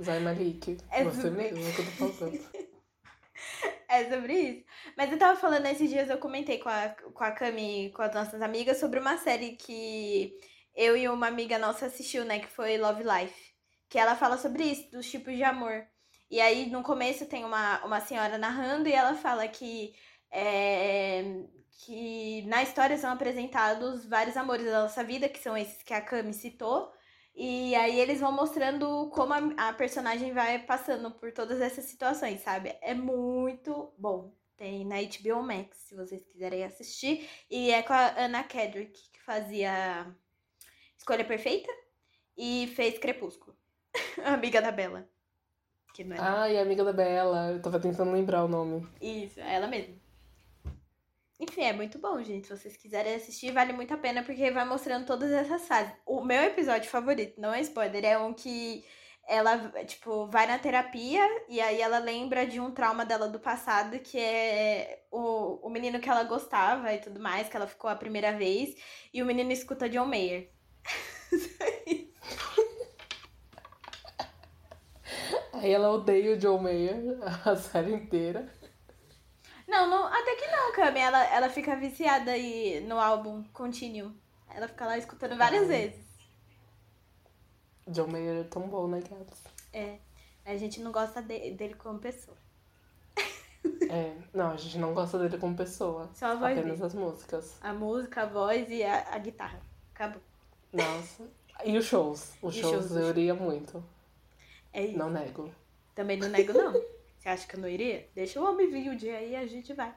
Zay 0.02 0.20
Malik, 0.20 0.78
É 0.90 1.04
você 1.04 1.30
mesmo 1.30 1.64
que 1.72 1.82
eu 1.82 2.10
tô 2.10 2.14
falando. 2.14 2.40
É 3.94 4.10
sobre 4.10 4.34
isso. 4.34 4.66
Mas 4.98 5.12
eu 5.12 5.20
tava 5.20 5.40
falando 5.40 5.68
esses 5.68 5.88
dias, 5.88 6.10
eu 6.10 6.18
comentei 6.18 6.58
com 6.58 6.68
a, 6.68 6.90
com 6.90 7.24
a 7.24 7.32
Cami, 7.32 7.92
com 7.96 8.02
as 8.02 8.14
nossas 8.14 8.42
amigas, 8.42 8.80
sobre 8.80 9.00
uma 9.00 9.18
série 9.18 9.56
que 9.56 10.34
eu 10.76 10.98
e 10.98 11.08
uma 11.08 11.28
amiga 11.28 11.60
nossa 11.60 11.86
assistiu, 11.86 12.26
né? 12.26 12.40
Que 12.40 12.48
foi 12.48 12.76
Love 12.78 13.04
Life. 13.04 13.54
Que 13.88 14.00
ela 14.00 14.16
fala 14.16 14.38
sobre 14.40 14.64
isso, 14.64 14.90
dos 14.90 15.10
tipos 15.10 15.36
de 15.36 15.44
amor. 15.44 15.86
E 16.30 16.42
aí, 16.42 16.72
no 16.72 16.82
começo, 16.82 17.28
tem 17.28 17.46
uma, 17.46 17.86
uma 17.86 18.00
senhora 18.02 18.36
narrando 18.36 18.90
e 18.90 18.94
ela 18.94 19.14
fala 19.14 19.48
que, 19.48 19.94
é, 20.32 21.24
que 21.86 22.42
na 22.48 22.64
história 22.64 22.98
são 22.98 23.12
apresentados 23.12 24.08
vários 24.08 24.36
amores 24.36 24.66
da 24.66 24.82
nossa 24.82 25.04
vida, 25.04 25.30
que 25.30 25.38
são 25.38 25.56
esses 25.56 25.84
que 25.84 25.94
a 25.94 26.02
Cami 26.02 26.34
citou. 26.34 26.92
E 27.36 27.74
aí 27.76 28.00
eles 28.00 28.20
vão 28.20 28.32
mostrando 28.32 29.10
como 29.10 29.34
a, 29.34 29.70
a 29.70 29.74
personagem 29.74 30.34
vai 30.34 30.60
passando 30.60 31.10
por 31.12 31.32
todas 31.32 31.60
essas 31.60 31.86
situações, 31.86 32.42
sabe? 32.42 32.76
É 32.82 32.94
muito 32.94 33.92
bom. 33.98 34.34
Tem 34.56 34.86
na 34.86 34.98
HBO 35.02 35.42
Max, 35.42 35.78
se 35.78 35.96
vocês 35.96 36.24
quiserem 36.26 36.64
assistir. 36.64 37.28
E 37.50 37.72
é 37.72 37.82
com 37.82 37.94
a 37.94 38.24
Anna 38.24 38.44
Kendrick, 38.44 39.10
que 39.12 39.22
fazia 39.22 40.06
Escolha 40.96 41.26
Perfeita 41.26 41.72
e 42.38 42.72
fez 42.76 43.00
Crepúsculo. 43.00 43.58
Amiga 44.24 44.62
da 44.62 44.72
Bella. 44.72 45.10
Que 45.94 46.04
não 46.04 46.16
é. 46.16 46.20
Ai, 46.20 46.58
amiga 46.58 46.84
da 46.84 46.92
Bela, 46.92 47.52
eu 47.52 47.62
tava 47.62 47.80
tentando 47.80 48.12
lembrar 48.12 48.44
o 48.44 48.48
nome. 48.48 48.88
Isso, 49.00 49.40
é 49.40 49.56
ela 49.56 49.68
mesma. 49.68 50.03
Enfim, 51.40 51.64
é 51.64 51.74
muito 51.74 52.00
bom, 52.00 52.22
gente. 52.22 52.48
Se 52.48 52.58
vocês 52.58 52.78
quiserem 52.78 53.16
assistir, 53.16 53.52
vale 53.52 53.74
muito 53.74 53.94
a 53.94 53.98
pena, 53.98 54.24
porque 54.24 54.52
vai 54.52 54.66
mostrando 54.66 55.06
todas 55.06 55.32
essas 55.32 55.68
fases. 55.68 55.94
O 56.06 56.24
meu 56.24 56.42
episódio 56.44 56.90
favorito, 56.90 57.40
não 57.40 57.54
é 57.54 57.62
spoiler, 57.62 58.06
é 58.06 58.18
um 58.18 58.34
que 58.34 58.84
ela, 59.28 59.58
tipo, 59.86 60.28
vai 60.28 60.46
na 60.46 60.60
terapia 60.60 61.22
e 61.48 61.62
aí 61.62 61.82
ela 61.82 61.98
lembra 61.98 62.46
de 62.46 62.60
um 62.60 62.72
trauma 62.72 63.06
dela 63.06 63.28
do 63.28 63.40
passado, 63.40 64.00
que 64.00 64.20
é 64.20 65.04
o, 65.12 65.66
o 65.68 65.70
menino 65.70 66.00
que 66.00 66.10
ela 66.10 66.24
gostava 66.24 66.94
e 66.94 67.00
tudo 67.00 67.20
mais, 67.20 67.50
que 67.50 67.56
ela 67.56 67.68
ficou 67.68 67.90
a 67.90 67.96
primeira 67.96 68.34
vez, 68.34 68.76
e 69.14 69.22
o 69.24 69.26
menino 69.26 69.52
escuta 69.52 69.90
John 69.90 70.06
Mayer. 70.06 70.50
Aí 75.54 75.72
ela 75.72 75.92
odeia 75.92 76.34
o 76.34 76.38
John 76.38 76.60
Mayer 76.60 77.18
a 77.46 77.56
série 77.56 77.94
inteira. 77.94 78.52
Não, 79.74 79.90
não, 79.90 80.06
até 80.06 80.36
que 80.36 80.48
não, 80.52 80.72
Cami. 80.72 81.00
Ela, 81.00 81.26
ela 81.34 81.50
fica 81.50 81.76
viciada 81.76 82.30
aí 82.32 82.80
no 82.82 83.00
álbum 83.00 83.44
contínuo. 83.52 84.14
Ela 84.54 84.68
fica 84.68 84.86
lá 84.86 84.98
escutando 85.00 85.36
várias 85.36 85.64
Ai. 85.64 85.68
vezes. 85.68 86.06
John 87.88 88.06
Mayer 88.08 88.42
é 88.42 88.44
tão 88.44 88.68
bom, 88.68 88.88
né, 88.88 89.00
Gabs? 89.02 89.44
É, 89.74 89.98
a 90.46 90.56
gente 90.58 90.80
não 90.80 90.92
gosta 90.92 91.22
de- 91.24 91.52
dele 91.52 91.74
como 91.74 91.98
pessoa. 92.00 92.38
É, 93.90 94.16
não, 94.34 94.52
a 94.52 94.58
gente 94.58 94.78
não 94.78 94.94
gosta 94.94 95.18
dele 95.18 95.38
como 95.40 95.56
pessoa. 95.56 96.10
Só 96.14 96.28
a 96.28 96.36
voz 96.36 96.56
Apenas 96.58 96.76
dele. 96.78 96.86
as 96.88 96.94
músicas. 96.94 97.58
A 97.62 97.74
música, 97.74 98.22
a 98.22 98.26
voz 98.28 98.70
e 98.70 98.84
a, 98.84 99.08
a 99.12 99.18
guitarra. 99.18 99.60
Acabou. 99.94 100.22
Nossa. 100.72 101.24
E 101.66 101.76
os 101.78 101.86
shows? 101.86 102.34
Os 102.42 102.56
E 102.56 102.62
shows 102.62 102.74
shows, 102.90 102.92
eu 102.96 103.10
iria 103.10 103.34
muito. 103.34 103.84
É 104.72 104.84
isso. 104.86 104.98
Não 104.98 105.10
nego. 105.10 105.52
Também 105.96 106.18
não 106.18 106.30
nego, 106.30 106.54
não. 106.54 106.74
Você 107.24 107.30
acha 107.30 107.48
que 107.48 107.56
eu 107.56 107.62
não 107.62 107.70
iria? 107.70 108.06
Deixa 108.14 108.38
o 108.38 108.44
homem 108.44 108.70
vir 108.70 108.90
o 108.90 108.98
dia 108.98 109.16
aí 109.16 109.32
e 109.32 109.36
a 109.38 109.48
gente 109.48 109.74
vai. 109.74 109.96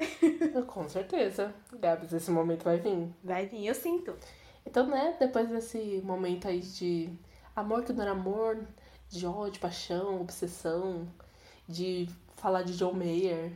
Com 0.66 0.88
certeza. 0.88 1.54
Gabs, 1.70 2.14
esse 2.14 2.30
momento 2.30 2.64
vai 2.64 2.78
vir. 2.78 3.14
Vai 3.22 3.44
vir, 3.44 3.66
eu 3.66 3.74
sinto. 3.74 4.16
Então, 4.64 4.86
né, 4.86 5.14
depois 5.20 5.50
desse 5.50 6.00
momento 6.02 6.48
aí 6.48 6.60
de 6.60 7.12
amor 7.54 7.84
que 7.84 7.92
não 7.92 8.00
era 8.00 8.12
amor, 8.12 8.66
de 9.10 9.26
ódio, 9.26 9.60
paixão, 9.60 10.22
obsessão, 10.22 11.06
de 11.68 12.08
falar 12.36 12.62
de 12.62 12.74
John 12.74 12.94
Mayer, 12.94 13.52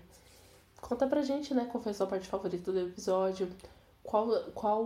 conta 0.79 1.07
pra 1.07 1.23
gente, 1.23 1.55
né, 1.55 1.65
qual 1.65 1.83
foi 1.83 1.93
a 1.93 1.95
sua 1.95 2.07
parte 2.07 2.29
favorita 2.29 2.71
do 2.71 2.81
episódio, 2.81 3.49
qual, 4.03 4.29
qual 4.53 4.85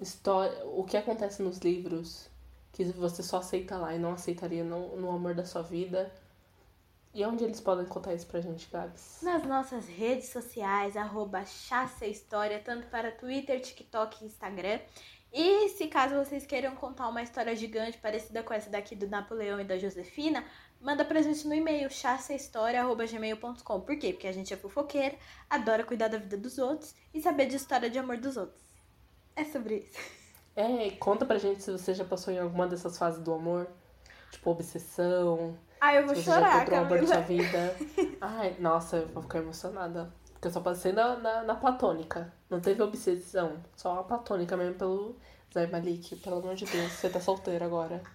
história, 0.00 0.64
o 0.64 0.84
que 0.84 0.96
acontece 0.96 1.42
nos 1.42 1.58
livros 1.58 2.30
que 2.72 2.82
você 2.84 3.22
só 3.22 3.40
aceita 3.40 3.76
lá 3.76 3.94
e 3.94 3.98
não 3.98 4.12
aceitaria 4.12 4.64
no, 4.64 4.96
no 4.96 5.10
amor 5.10 5.34
da 5.34 5.44
sua 5.44 5.60
vida. 5.60 6.10
E 7.12 7.24
onde 7.24 7.42
eles 7.42 7.60
podem 7.60 7.86
contar 7.86 8.14
isso 8.14 8.26
pra 8.26 8.40
gente, 8.40 8.70
Gabs? 8.70 9.18
Nas 9.22 9.42
nossas 9.44 9.88
redes 9.88 10.28
sociais, 10.28 10.96
arroba 10.96 11.44
Chassa 11.44 12.06
História, 12.06 12.60
tanto 12.64 12.86
para 12.86 13.10
Twitter, 13.10 13.60
TikTok 13.60 14.22
e 14.22 14.26
Instagram. 14.28 14.78
E 15.32 15.68
se 15.70 15.88
caso 15.88 16.16
vocês 16.16 16.46
queiram 16.46 16.74
contar 16.76 17.08
uma 17.08 17.22
história 17.22 17.54
gigante 17.54 17.98
parecida 17.98 18.42
com 18.42 18.54
essa 18.54 18.70
daqui 18.70 18.94
do 18.94 19.08
Napoleão 19.08 19.60
e 19.60 19.64
da 19.64 19.78
Josefina, 19.78 20.44
manda 20.80 21.04
pra 21.04 21.22
gente 21.22 21.46
no 21.46 21.54
e-mail 21.54 21.90
chassahistoria.gmail.com. 21.90 23.80
Por 23.80 23.96
quê? 23.96 24.12
Porque 24.12 24.26
a 24.28 24.32
gente 24.32 24.52
é 24.54 24.56
fofoqueira, 24.56 25.16
adora 25.48 25.84
cuidar 25.84 26.08
da 26.08 26.18
vida 26.18 26.36
dos 26.36 26.58
outros 26.58 26.94
e 27.12 27.20
saber 27.20 27.46
de 27.46 27.56
história 27.56 27.90
de 27.90 27.98
amor 27.98 28.18
dos 28.18 28.36
outros. 28.36 28.60
É 29.34 29.44
sobre 29.44 29.78
isso. 29.78 29.98
É, 30.56 30.90
conta 30.92 31.24
pra 31.24 31.38
gente 31.38 31.62
se 31.62 31.70
você 31.70 31.94
já 31.94 32.04
passou 32.04 32.32
em 32.32 32.38
alguma 32.38 32.66
dessas 32.66 32.98
fases 32.98 33.22
do 33.22 33.32
amor, 33.32 33.68
tipo 34.32 34.50
obsessão, 34.50 35.56
Ah, 35.80 35.94
eu 35.94 36.06
vou 36.06 36.14
Se 36.14 36.22
você 36.22 36.30
já 36.30 36.34
chorar, 36.36 36.56
encontrou 36.56 36.78
o 36.78 36.84
amor 36.84 37.00
da 37.00 37.06
sua 37.06 37.22
Camila. 37.22 37.42
vida. 37.44 37.76
Ai, 38.20 38.56
nossa, 38.58 38.96
eu 38.98 39.08
vou 39.08 39.22
ficar 39.22 39.38
emocionada. 39.38 40.12
Porque 40.32 40.48
eu 40.48 40.52
só 40.52 40.60
passei 40.60 40.92
na, 40.92 41.16
na, 41.16 41.42
na 41.42 41.54
platônica. 41.54 42.32
Não 42.48 42.60
teve 42.60 42.82
obsessão. 42.82 43.62
Só 43.76 44.00
a 44.00 44.04
platônica 44.04 44.56
mesmo 44.56 44.74
pelo 44.74 45.16
Zay 45.52 45.66
Malik. 45.66 46.16
Pelo 46.16 46.38
amor 46.38 46.54
de 46.54 46.64
Deus, 46.66 46.92
você 46.92 47.08
tá 47.08 47.20
solteiro 47.20 47.64
agora. 47.64 48.02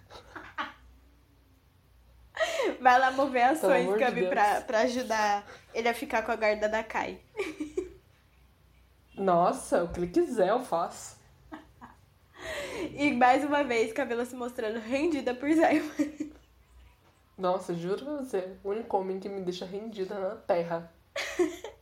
Vai 2.81 2.99
lá 2.99 3.11
mover 3.11 3.43
ações, 3.43 3.87
amor 3.87 3.97
de 3.97 4.27
pra, 4.27 4.61
pra 4.61 4.79
ajudar 4.81 5.45
ele 5.73 5.87
a 5.87 5.93
ficar 5.93 6.23
com 6.23 6.31
a 6.31 6.35
guarda 6.35 6.67
da 6.67 6.83
Kai. 6.83 7.19
Nossa, 9.15 9.83
o 9.83 9.91
que 9.91 9.99
ele 9.99 10.07
quiser 10.07 10.49
eu 10.49 10.63
faço. 10.63 11.17
E 12.93 13.13
mais 13.13 13.43
uma 13.43 13.63
vez, 13.63 13.93
Camila 13.93 14.25
se 14.25 14.35
mostrando 14.35 14.79
rendida 14.79 15.33
por 15.33 15.49
Simon. 15.49 16.31
Nossa, 17.37 17.73
juro 17.73 18.05
pra 18.05 18.15
você, 18.15 18.57
o 18.63 18.69
único 18.69 18.97
homem 18.97 19.19
que 19.19 19.27
me 19.27 19.41
deixa 19.41 19.65
rendida 19.65 20.17
na 20.17 20.35
terra. 20.35 20.93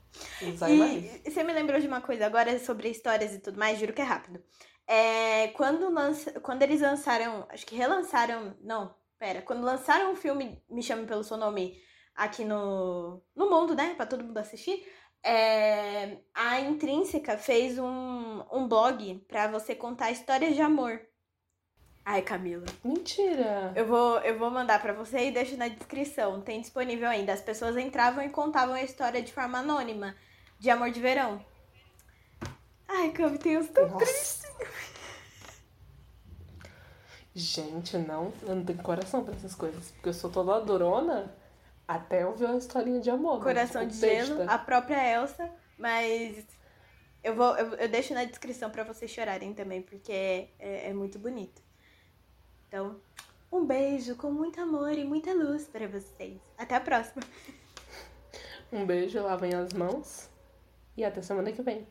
e 1.26 1.32
você 1.32 1.44
me 1.44 1.54
lembrou 1.54 1.80
de 1.80 1.88
uma 1.88 2.02
coisa 2.02 2.26
agora 2.26 2.58
sobre 2.60 2.90
histórias 2.90 3.34
e 3.34 3.40
tudo 3.40 3.58
mais, 3.58 3.80
juro 3.80 3.94
que 3.94 4.02
é 4.02 4.06
rápido. 4.06 4.44
É, 4.88 5.48
quando, 5.50 5.90
lança, 5.92 6.40
quando 6.40 6.62
eles 6.64 6.82
lançaram, 6.82 7.46
acho 7.50 7.66
que 7.66 7.76
relançaram, 7.76 8.56
não, 8.62 8.94
pera, 9.18 9.42
quando 9.42 9.64
lançaram 9.64 10.12
o 10.12 10.16
filme 10.16 10.62
Me 10.70 10.84
Chame 10.84 11.06
Pelo 11.06 11.24
Seu 11.24 11.38
Nome 11.38 11.78
aqui 12.16 12.44
no, 12.44 13.24
no 13.36 13.50
mundo, 13.50 13.76
né, 13.76 13.94
pra 13.96 14.06
todo 14.06 14.24
mundo 14.24 14.38
assistir, 14.38 14.86
é, 15.24 16.18
a 16.34 16.60
Intrínseca 16.60 17.38
fez 17.38 17.80
um, 17.80 18.44
um 18.52 18.68
blog 18.68 19.20
pra 19.28 19.48
você 19.48 19.74
contar 19.74 20.12
histórias 20.12 20.56
de 20.56 20.62
amor. 20.62 21.02
Ai, 22.06 22.22
Camila. 22.22 22.66
Mentira! 22.84 23.72
Eu 23.76 23.86
vou, 23.86 24.20
eu 24.20 24.38
vou 24.38 24.52
mandar 24.52 24.82
para 24.82 24.92
você 24.92 25.28
e 25.28 25.32
deixo 25.32 25.56
na 25.56 25.70
descrição. 25.70 26.42
Tem 26.42 26.60
disponível 26.60 27.08
ainda. 27.08 27.32
As 27.32 27.42
pessoas 27.42 27.78
entravam 27.78 28.24
e 28.24 28.30
contavam 28.30 28.76
a 28.76 28.84
história 28.84 29.22
de 29.22 29.32
forma 29.32 29.60
anônima. 29.60 30.16
De 30.60 30.70
amor 30.70 30.92
de 30.92 31.00
verão. 31.00 31.44
Ai, 32.88 33.12
Cam, 33.12 33.38
tem 33.38 33.58
uns 33.58 33.70
tão 33.70 33.98
tristes. 33.98 34.44
Gente, 37.34 37.98
não, 37.98 38.32
eu 38.44 38.56
não 38.56 38.64
tenho 38.64 38.84
coração 38.84 39.24
pra 39.24 39.34
essas 39.34 39.56
coisas. 39.56 39.92
Porque 39.92 40.10
eu 40.10 40.14
sou 40.14 40.30
toda 40.30 40.60
durona 40.60 41.34
até 41.88 42.26
ouvir 42.26 42.46
uma 42.46 42.58
historinha 42.58 43.00
de 43.00 43.10
amor. 43.10 43.38
Né? 43.38 43.44
Coração 43.44 43.82
né? 43.82 43.88
de 43.88 43.98
gelo, 43.98 44.44
a 44.50 44.58
própria 44.58 45.16
Elsa. 45.16 45.50
Mas 45.78 46.46
eu, 47.24 47.34
vou, 47.34 47.58
eu, 47.58 47.74
eu 47.76 47.88
deixo 47.88 48.14
na 48.14 48.26
descrição 48.26 48.70
para 48.70 48.84
vocês 48.84 49.10
chorarem 49.10 49.54
também, 49.54 49.82
porque 49.82 50.12
é, 50.12 50.50
é, 50.60 50.90
é 50.90 50.94
muito 50.94 51.18
bonito. 51.18 51.62
Então, 52.74 53.00
um 53.52 53.64
beijo 53.64 54.16
com 54.16 54.32
muito 54.32 54.60
amor 54.60 54.94
e 54.94 55.04
muita 55.04 55.32
luz 55.32 55.68
para 55.68 55.88
vocês. 55.88 56.42
Até 56.58 56.74
a 56.74 56.82
próxima. 56.82 57.22
Um 58.72 58.84
beijo, 58.84 59.22
lavem 59.22 59.54
as 59.54 59.74
mãos 59.74 60.28
e 60.98 61.06
até 61.06 61.22
semana 61.22 61.52
que 61.52 61.62
vem. 61.62 61.88